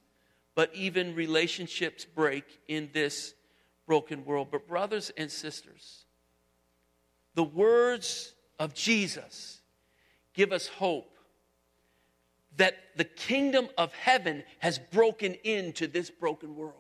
but 0.55 0.72
even 0.76 1.16
relationships 1.16 2.05
break 2.05 2.45
in 2.68 2.91
this 2.93 3.34
broken 3.84 4.24
world. 4.24 4.47
But, 4.53 4.68
brothers 4.68 5.11
and 5.16 5.28
sisters, 5.28 6.05
the 7.35 7.45
words 7.45 8.35
of 8.59 8.74
Jesus 8.74 9.61
give 10.35 10.53
us 10.53 10.66
hope 10.66 11.18
that 12.57 12.74
the 12.97 13.05
kingdom 13.05 13.68
of 13.78 13.93
heaven 13.95 14.43
has 14.59 14.78
broken 14.78 15.35
into 15.45 15.87
this 15.87 16.11
broken 16.11 16.57
world. 16.57 16.74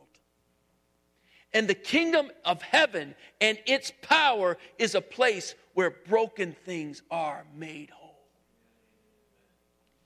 And 1.52 1.66
the 1.66 1.74
kingdom 1.74 2.30
of 2.44 2.62
heaven 2.62 3.14
and 3.40 3.58
its 3.66 3.92
power 4.02 4.56
is 4.78 4.94
a 4.94 5.00
place 5.00 5.54
where 5.74 5.90
broken 5.90 6.54
things 6.64 7.02
are 7.10 7.44
made 7.56 7.90
whole. 7.90 8.28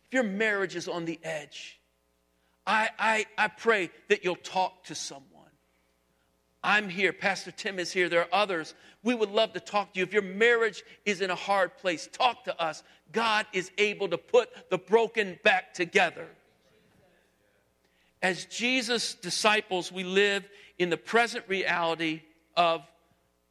If 0.07 0.14
your 0.14 0.22
marriage 0.22 0.76
is 0.76 0.88
on 0.88 1.05
the 1.05 1.18
edge, 1.22 1.80
I, 2.66 2.88
I, 2.99 3.26
I 3.36 3.49
pray 3.49 3.90
that 4.09 4.24
you'll 4.24 4.36
talk 4.36 4.84
to 4.84 4.95
someone 4.95 5.34
I'm 6.64 6.88
here. 6.88 7.12
Pastor 7.12 7.50
Tim 7.50 7.78
is 7.78 7.92
here. 7.92 8.08
There 8.08 8.22
are 8.22 8.28
others. 8.32 8.74
We 9.02 9.14
would 9.14 9.30
love 9.30 9.52
to 9.52 9.60
talk 9.60 9.92
to 9.92 10.00
you. 10.00 10.04
If 10.04 10.14
your 10.14 10.22
marriage 10.22 10.82
is 11.04 11.20
in 11.20 11.30
a 11.30 11.34
hard 11.34 11.76
place, 11.76 12.08
talk 12.10 12.44
to 12.44 12.60
us. 12.60 12.82
God 13.12 13.46
is 13.52 13.70
able 13.76 14.08
to 14.08 14.16
put 14.18 14.70
the 14.70 14.78
broken 14.78 15.38
back 15.44 15.74
together. 15.74 16.26
As 18.22 18.46
Jesus' 18.46 19.14
disciples, 19.14 19.92
we 19.92 20.02
live 20.02 20.48
in 20.78 20.88
the 20.88 20.96
present 20.96 21.44
reality 21.46 22.22
of 22.56 22.82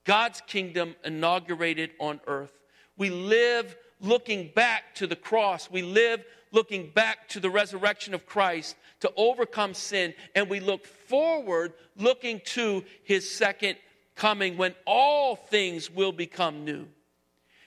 God's 0.06 0.42
kingdom 0.42 0.96
inaugurated 1.06 1.92
on 2.00 2.20
earth. 2.26 2.52
We 2.98 3.12
live 3.12 3.78
looking 4.02 4.50
back 4.56 4.96
to 4.96 5.06
the 5.06 5.16
cross. 5.16 5.70
We 5.70 5.84
live 5.84 6.26
looking 6.54 6.90
back 6.90 7.28
to 7.30 7.42
the 7.42 7.50
resurrection 7.50 8.14
of 8.14 8.26
Christ 8.26 8.78
to 9.02 9.12
overcome 9.18 9.74
sin, 9.74 10.14
and 10.34 10.50
we 10.50 10.62
look 10.62 10.86
forward 10.86 11.74
looking 11.98 12.40
to 12.46 12.86
his 13.04 13.30
second 13.30 13.76
coming 14.16 14.56
when 14.56 14.74
all 14.86 15.36
things 15.36 15.92
will 15.92 16.14
become 16.14 16.64
new. 16.64 16.88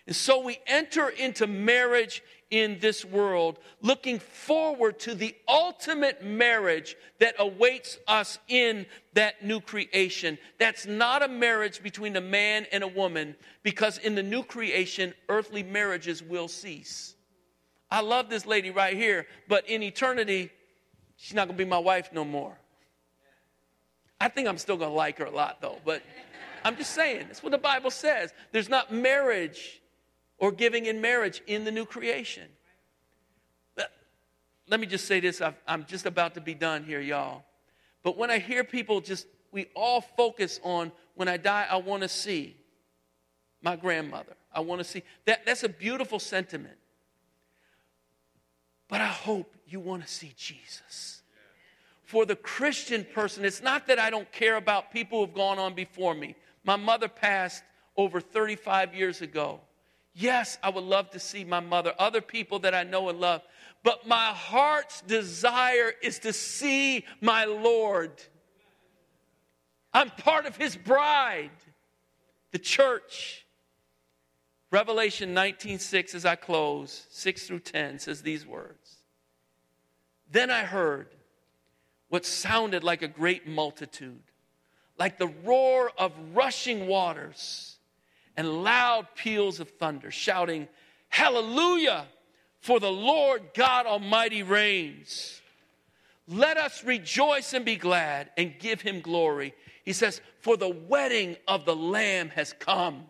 And 0.06 0.14
so 0.14 0.40
we 0.40 0.58
enter 0.66 1.08
into 1.08 1.46
marriage 1.46 2.22
in 2.50 2.78
this 2.78 3.04
world 3.04 3.58
looking 3.82 4.20
forward 4.20 5.00
to 5.00 5.16
the 5.16 5.34
ultimate 5.48 6.22
marriage 6.22 6.96
that 7.18 7.34
awaits 7.40 7.98
us 8.06 8.38
in 8.46 8.86
that 9.14 9.44
new 9.44 9.60
creation. 9.60 10.38
That's 10.58 10.86
not 10.86 11.24
a 11.24 11.28
marriage 11.28 11.82
between 11.82 12.14
a 12.14 12.20
man 12.20 12.66
and 12.70 12.84
a 12.84 12.88
woman 12.88 13.34
because 13.64 13.98
in 13.98 14.14
the 14.14 14.22
new 14.22 14.44
creation, 14.44 15.12
earthly 15.28 15.64
marriages 15.64 16.22
will 16.22 16.46
cease. 16.46 17.15
I 17.90 18.00
love 18.00 18.28
this 18.28 18.46
lady 18.46 18.70
right 18.70 18.96
here, 18.96 19.26
but 19.48 19.68
in 19.68 19.82
eternity, 19.82 20.50
she's 21.16 21.34
not 21.34 21.46
going 21.46 21.56
to 21.56 21.64
be 21.64 21.68
my 21.68 21.78
wife 21.78 22.10
no 22.12 22.24
more. 22.24 22.56
I 24.20 24.28
think 24.28 24.48
I'm 24.48 24.58
still 24.58 24.76
going 24.76 24.90
to 24.90 24.96
like 24.96 25.18
her 25.18 25.26
a 25.26 25.30
lot, 25.30 25.60
though, 25.60 25.78
but 25.84 26.02
I'm 26.64 26.76
just 26.76 26.94
saying, 26.94 27.26
that's 27.28 27.42
what 27.42 27.52
the 27.52 27.58
Bible 27.58 27.90
says. 27.90 28.32
There's 28.50 28.68
not 28.68 28.92
marriage 28.92 29.80
or 30.38 30.50
giving 30.50 30.86
in 30.86 31.00
marriage 31.00 31.42
in 31.46 31.64
the 31.64 31.70
new 31.70 31.84
creation. 31.84 32.48
But 33.76 33.92
let 34.68 34.80
me 34.80 34.86
just 34.86 35.06
say 35.06 35.20
this 35.20 35.40
i 35.40 35.54
am 35.68 35.84
just 35.86 36.06
about 36.06 36.34
to 36.34 36.40
be 36.40 36.54
done 36.54 36.84
here, 36.84 37.00
y'all. 37.00 37.44
But 38.02 38.16
when 38.16 38.30
I 38.30 38.38
hear 38.38 38.64
people 38.64 39.00
just, 39.00 39.26
we 39.52 39.66
all 39.74 40.00
focus 40.00 40.60
on 40.62 40.92
when 41.14 41.28
I 41.28 41.36
die, 41.36 41.66
I 41.70 41.76
want 41.76 42.02
to 42.02 42.08
see 42.08 42.56
my 43.62 43.76
grandmother. 43.76 44.36
I 44.52 44.60
want 44.60 44.80
to 44.80 44.84
see 44.84 45.02
that. 45.26 45.44
That's 45.44 45.62
a 45.62 45.68
beautiful 45.68 46.18
sentiment. 46.18 46.76
But 48.88 49.00
I 49.00 49.06
hope 49.06 49.54
you 49.66 49.80
want 49.80 50.06
to 50.06 50.08
see 50.08 50.32
Jesus. 50.36 51.22
For 52.04 52.24
the 52.24 52.36
Christian 52.36 53.04
person, 53.14 53.44
it's 53.44 53.62
not 53.62 53.88
that 53.88 53.98
I 53.98 54.10
don't 54.10 54.30
care 54.30 54.56
about 54.56 54.92
people 54.92 55.24
who've 55.24 55.34
gone 55.34 55.58
on 55.58 55.74
before 55.74 56.14
me. 56.14 56.36
My 56.64 56.76
mother 56.76 57.08
passed 57.08 57.64
over 57.96 58.20
35 58.20 58.94
years 58.94 59.22
ago. 59.22 59.60
Yes, 60.14 60.56
I 60.62 60.70
would 60.70 60.84
love 60.84 61.10
to 61.10 61.18
see 61.18 61.44
my 61.44 61.60
mother, 61.60 61.94
other 61.98 62.20
people 62.20 62.60
that 62.60 62.74
I 62.74 62.84
know 62.84 63.08
and 63.08 63.20
love, 63.20 63.42
but 63.82 64.06
my 64.06 64.28
heart's 64.28 65.02
desire 65.02 65.92
is 66.02 66.20
to 66.20 66.32
see 66.32 67.04
my 67.20 67.44
Lord. 67.44 68.12
I'm 69.92 70.10
part 70.10 70.46
of 70.46 70.56
his 70.56 70.76
bride, 70.76 71.50
the 72.52 72.58
church. 72.58 73.45
Revelation 74.76 75.32
19:6 75.32 76.14
as 76.14 76.26
I 76.26 76.36
close, 76.36 77.06
6 77.08 77.46
through 77.46 77.60
10 77.60 77.98
says 77.98 78.20
these 78.20 78.44
words. 78.44 78.96
Then 80.30 80.50
I 80.50 80.64
heard 80.64 81.08
what 82.10 82.26
sounded 82.26 82.84
like 82.84 83.00
a 83.00 83.08
great 83.08 83.46
multitude, 83.46 84.22
like 84.98 85.16
the 85.16 85.28
roar 85.28 85.92
of 85.96 86.12
rushing 86.34 86.88
waters 86.88 87.78
and 88.36 88.62
loud 88.62 89.08
peals 89.14 89.60
of 89.60 89.70
thunder, 89.70 90.10
shouting, 90.10 90.68
Hallelujah! 91.08 92.06
For 92.60 92.78
the 92.78 92.92
Lord 92.92 93.54
God 93.54 93.86
Almighty 93.86 94.42
reigns. 94.42 95.40
Let 96.28 96.58
us 96.58 96.84
rejoice 96.84 97.54
and 97.54 97.64
be 97.64 97.76
glad 97.76 98.30
and 98.36 98.58
give 98.58 98.82
him 98.82 99.00
glory. 99.00 99.54
He 99.84 99.94
says, 99.94 100.20
For 100.40 100.58
the 100.58 100.68
wedding 100.68 101.38
of 101.48 101.64
the 101.64 101.76
Lamb 101.76 102.28
has 102.28 102.52
come, 102.52 103.06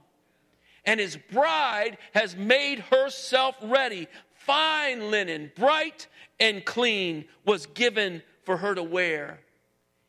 and 0.86 1.00
his 1.00 1.18
bride 1.32 1.98
has 2.14 2.36
made 2.36 2.78
herself 2.78 3.56
ready. 3.62 4.06
Fine 4.34 5.10
linen, 5.10 5.50
bright 5.56 6.06
and 6.38 6.64
clean, 6.64 7.24
was 7.44 7.66
given 7.66 8.22
for 8.44 8.56
her 8.56 8.74
to 8.74 8.82
wear. 8.82 9.40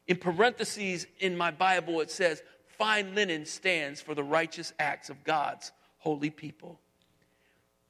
In 0.05 0.17
parentheses 0.17 1.07
in 1.19 1.35
my 1.35 1.51
Bible, 1.51 1.99
it 1.99 2.11
says, 2.11 2.41
fine 2.77 3.15
linen 3.15 3.45
stands 3.45 3.99
for 3.99 4.13
the 4.13 4.23
righteous 4.23 4.71
acts 4.79 5.09
of 5.09 5.23
God's 5.23 5.71
holy 5.97 6.29
people. 6.29 6.79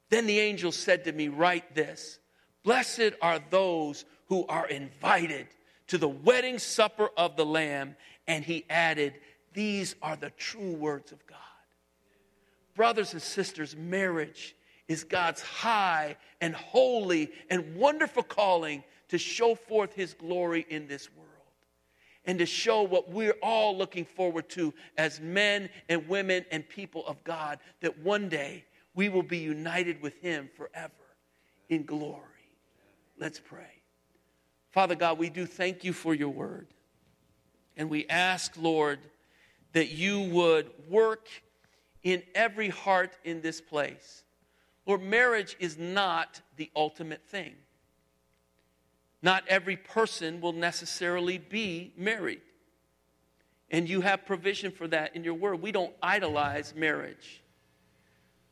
Then 0.09 0.25
the 0.25 0.39
angel 0.39 0.71
said 0.71 1.03
to 1.03 1.11
me, 1.11 1.27
Write 1.27 1.75
this 1.75 2.19
Blessed 2.63 3.13
are 3.21 3.39
those 3.49 4.05
who 4.27 4.45
are 4.47 4.67
invited 4.67 5.47
to 5.87 5.97
the 5.97 6.07
wedding 6.07 6.59
supper 6.59 7.09
of 7.17 7.35
the 7.35 7.45
Lamb. 7.45 7.95
And 8.27 8.43
he 8.43 8.65
added, 8.69 9.15
These 9.53 9.95
are 10.01 10.15
the 10.15 10.31
true 10.31 10.73
words 10.73 11.11
of 11.11 11.25
God. 11.27 11.37
Brothers 12.77 13.13
and 13.13 13.21
sisters, 13.21 13.75
marriage 13.75 14.55
is 14.87 15.03
God's 15.03 15.41
high 15.41 16.15
and 16.39 16.53
holy 16.53 17.31
and 17.49 17.75
wonderful 17.75 18.21
calling 18.21 18.83
to 19.09 19.17
show 19.17 19.55
forth 19.55 19.93
his 19.93 20.13
glory 20.13 20.65
in 20.69 20.87
this 20.87 21.09
world 21.15 21.27
and 22.23 22.37
to 22.37 22.45
show 22.45 22.83
what 22.83 23.09
we're 23.09 23.35
all 23.41 23.75
looking 23.75 24.05
forward 24.05 24.47
to 24.49 24.73
as 24.95 25.19
men 25.19 25.69
and 25.89 26.07
women 26.07 26.45
and 26.51 26.69
people 26.69 27.03
of 27.07 27.23
God 27.23 27.57
that 27.81 27.97
one 27.99 28.29
day 28.29 28.63
we 28.93 29.09
will 29.09 29.23
be 29.23 29.37
united 29.37 30.01
with 30.01 30.19
Him 30.21 30.49
forever 30.55 30.91
in 31.69 31.83
glory. 31.83 32.21
Let's 33.17 33.39
pray. 33.39 33.81
Father 34.71 34.95
God, 34.95 35.17
we 35.17 35.29
do 35.29 35.45
thank 35.45 35.83
you 35.83 35.93
for 35.93 36.13
your 36.13 36.29
word. 36.29 36.67
And 37.77 37.89
we 37.89 38.05
ask, 38.07 38.53
Lord, 38.59 38.99
that 39.73 39.89
you 39.89 40.21
would 40.21 40.69
work 40.89 41.27
in 42.03 42.23
every 42.35 42.69
heart 42.69 43.17
in 43.23 43.41
this 43.41 43.61
place. 43.61 44.23
Lord, 44.85 45.01
marriage 45.01 45.57
is 45.59 45.77
not 45.77 46.41
the 46.55 46.71
ultimate 46.75 47.27
thing. 47.27 47.55
Not 49.21 49.43
every 49.47 49.75
person 49.75 50.39
will 50.41 50.53
necessarily 50.53 51.37
be 51.37 51.91
married. 51.97 52.41
And 53.69 53.89
you 53.89 54.01
have 54.01 54.25
provision 54.25 54.71
for 54.71 54.87
that 54.87 55.15
in 55.15 55.23
your 55.23 55.33
word. 55.33 55.61
We 55.61 55.73
don't 55.73 55.93
idolize 56.01 56.73
marriage. 56.75 57.43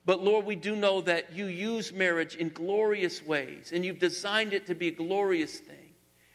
But 0.06 0.22
Lord, 0.24 0.46
we 0.46 0.56
do 0.56 0.76
know 0.76 1.02
that 1.02 1.34
you 1.34 1.46
use 1.46 1.94
marriage 1.94 2.36
in 2.36 2.50
glorious 2.50 3.26
ways, 3.26 3.72
and 3.74 3.86
you've 3.86 4.00
designed 4.00 4.54
it 4.54 4.68
to 4.68 4.76
be 4.76 4.90
a 4.90 4.92
glorious 4.92 5.58
thing. 5.58 5.94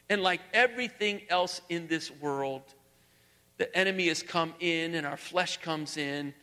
And 0.09 0.23
like 0.23 0.41
everything 0.53 1.23
else 1.29 1.61
in 1.69 1.87
this 1.87 2.11
world, 2.11 2.63
the 3.59 3.77
enemy 3.77 4.09
has 4.09 4.23
come 4.23 4.55
in, 4.59 4.95
and 4.95 5.07
our 5.07 5.17
flesh 5.17 5.59
comes 5.59 5.97
in 5.97 6.35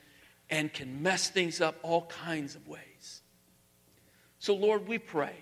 and 0.50 0.74
can 0.74 1.02
mess 1.02 1.30
things 1.30 1.62
up 1.62 1.76
all 1.84 2.06
kinds 2.06 2.56
of 2.56 2.68
ways. 2.68 3.22
So, 4.40 4.56
Lord, 4.56 4.88
we 4.88 4.98
pray 4.98 5.34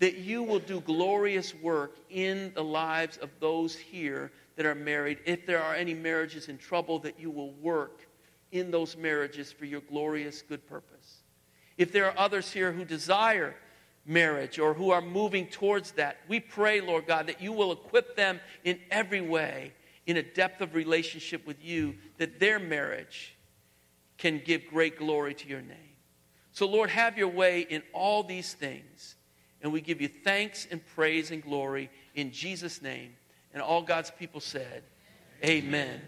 that 0.00 0.18
you 0.18 0.42
will 0.42 0.58
do 0.58 0.80
glorious 0.80 1.54
work 1.54 1.96
in 2.10 2.52
the 2.54 2.64
lives 2.64 3.16
of 3.16 3.30
those 3.40 3.74
here 3.74 4.30
that 4.56 4.66
are 4.66 4.74
married. 4.74 5.18
If 5.24 5.46
there 5.46 5.62
are 5.62 5.74
any 5.74 5.94
marriages 5.94 6.48
in 6.48 6.58
trouble, 6.58 6.98
that 7.00 7.18
you 7.18 7.30
will 7.30 7.52
work 7.54 8.06
in 8.52 8.70
those 8.70 8.96
marriages 8.96 9.52
for 9.52 9.64
your 9.64 9.80
glorious 9.80 10.42
good 10.42 10.66
purpose. 10.66 11.22
If 11.76 11.92
there 11.92 12.06
are 12.06 12.18
others 12.18 12.52
here 12.52 12.72
who 12.72 12.84
desire 12.84 13.54
marriage 14.04 14.58
or 14.58 14.74
who 14.74 14.90
are 14.90 15.02
moving 15.02 15.46
towards 15.46 15.92
that, 15.92 16.18
we 16.28 16.40
pray, 16.40 16.80
Lord 16.80 17.06
God, 17.06 17.26
that 17.28 17.40
you 17.40 17.52
will 17.52 17.72
equip 17.72 18.16
them 18.16 18.40
in 18.64 18.80
every 18.90 19.20
way 19.20 19.72
in 20.06 20.16
a 20.16 20.22
depth 20.22 20.60
of 20.60 20.74
relationship 20.74 21.46
with 21.46 21.62
you, 21.62 21.94
that 22.16 22.40
their 22.40 22.58
marriage 22.58 23.36
can 24.18 24.42
give 24.44 24.66
great 24.66 24.98
glory 24.98 25.32
to 25.32 25.48
your 25.48 25.62
name. 25.62 25.76
So, 26.52 26.66
Lord, 26.66 26.90
have 26.90 27.16
your 27.16 27.28
way 27.28 27.60
in 27.60 27.82
all 27.92 28.22
these 28.22 28.52
things. 28.52 29.14
And 29.62 29.72
we 29.72 29.80
give 29.80 30.00
you 30.00 30.08
thanks 30.08 30.66
and 30.70 30.84
praise 30.94 31.30
and 31.30 31.42
glory 31.42 31.90
in 32.14 32.32
Jesus' 32.32 32.82
name. 32.82 33.14
And 33.52 33.62
all 33.62 33.82
God's 33.82 34.10
people 34.10 34.40
said, 34.40 34.82
Amen. 35.44 35.88
Amen. 35.88 36.00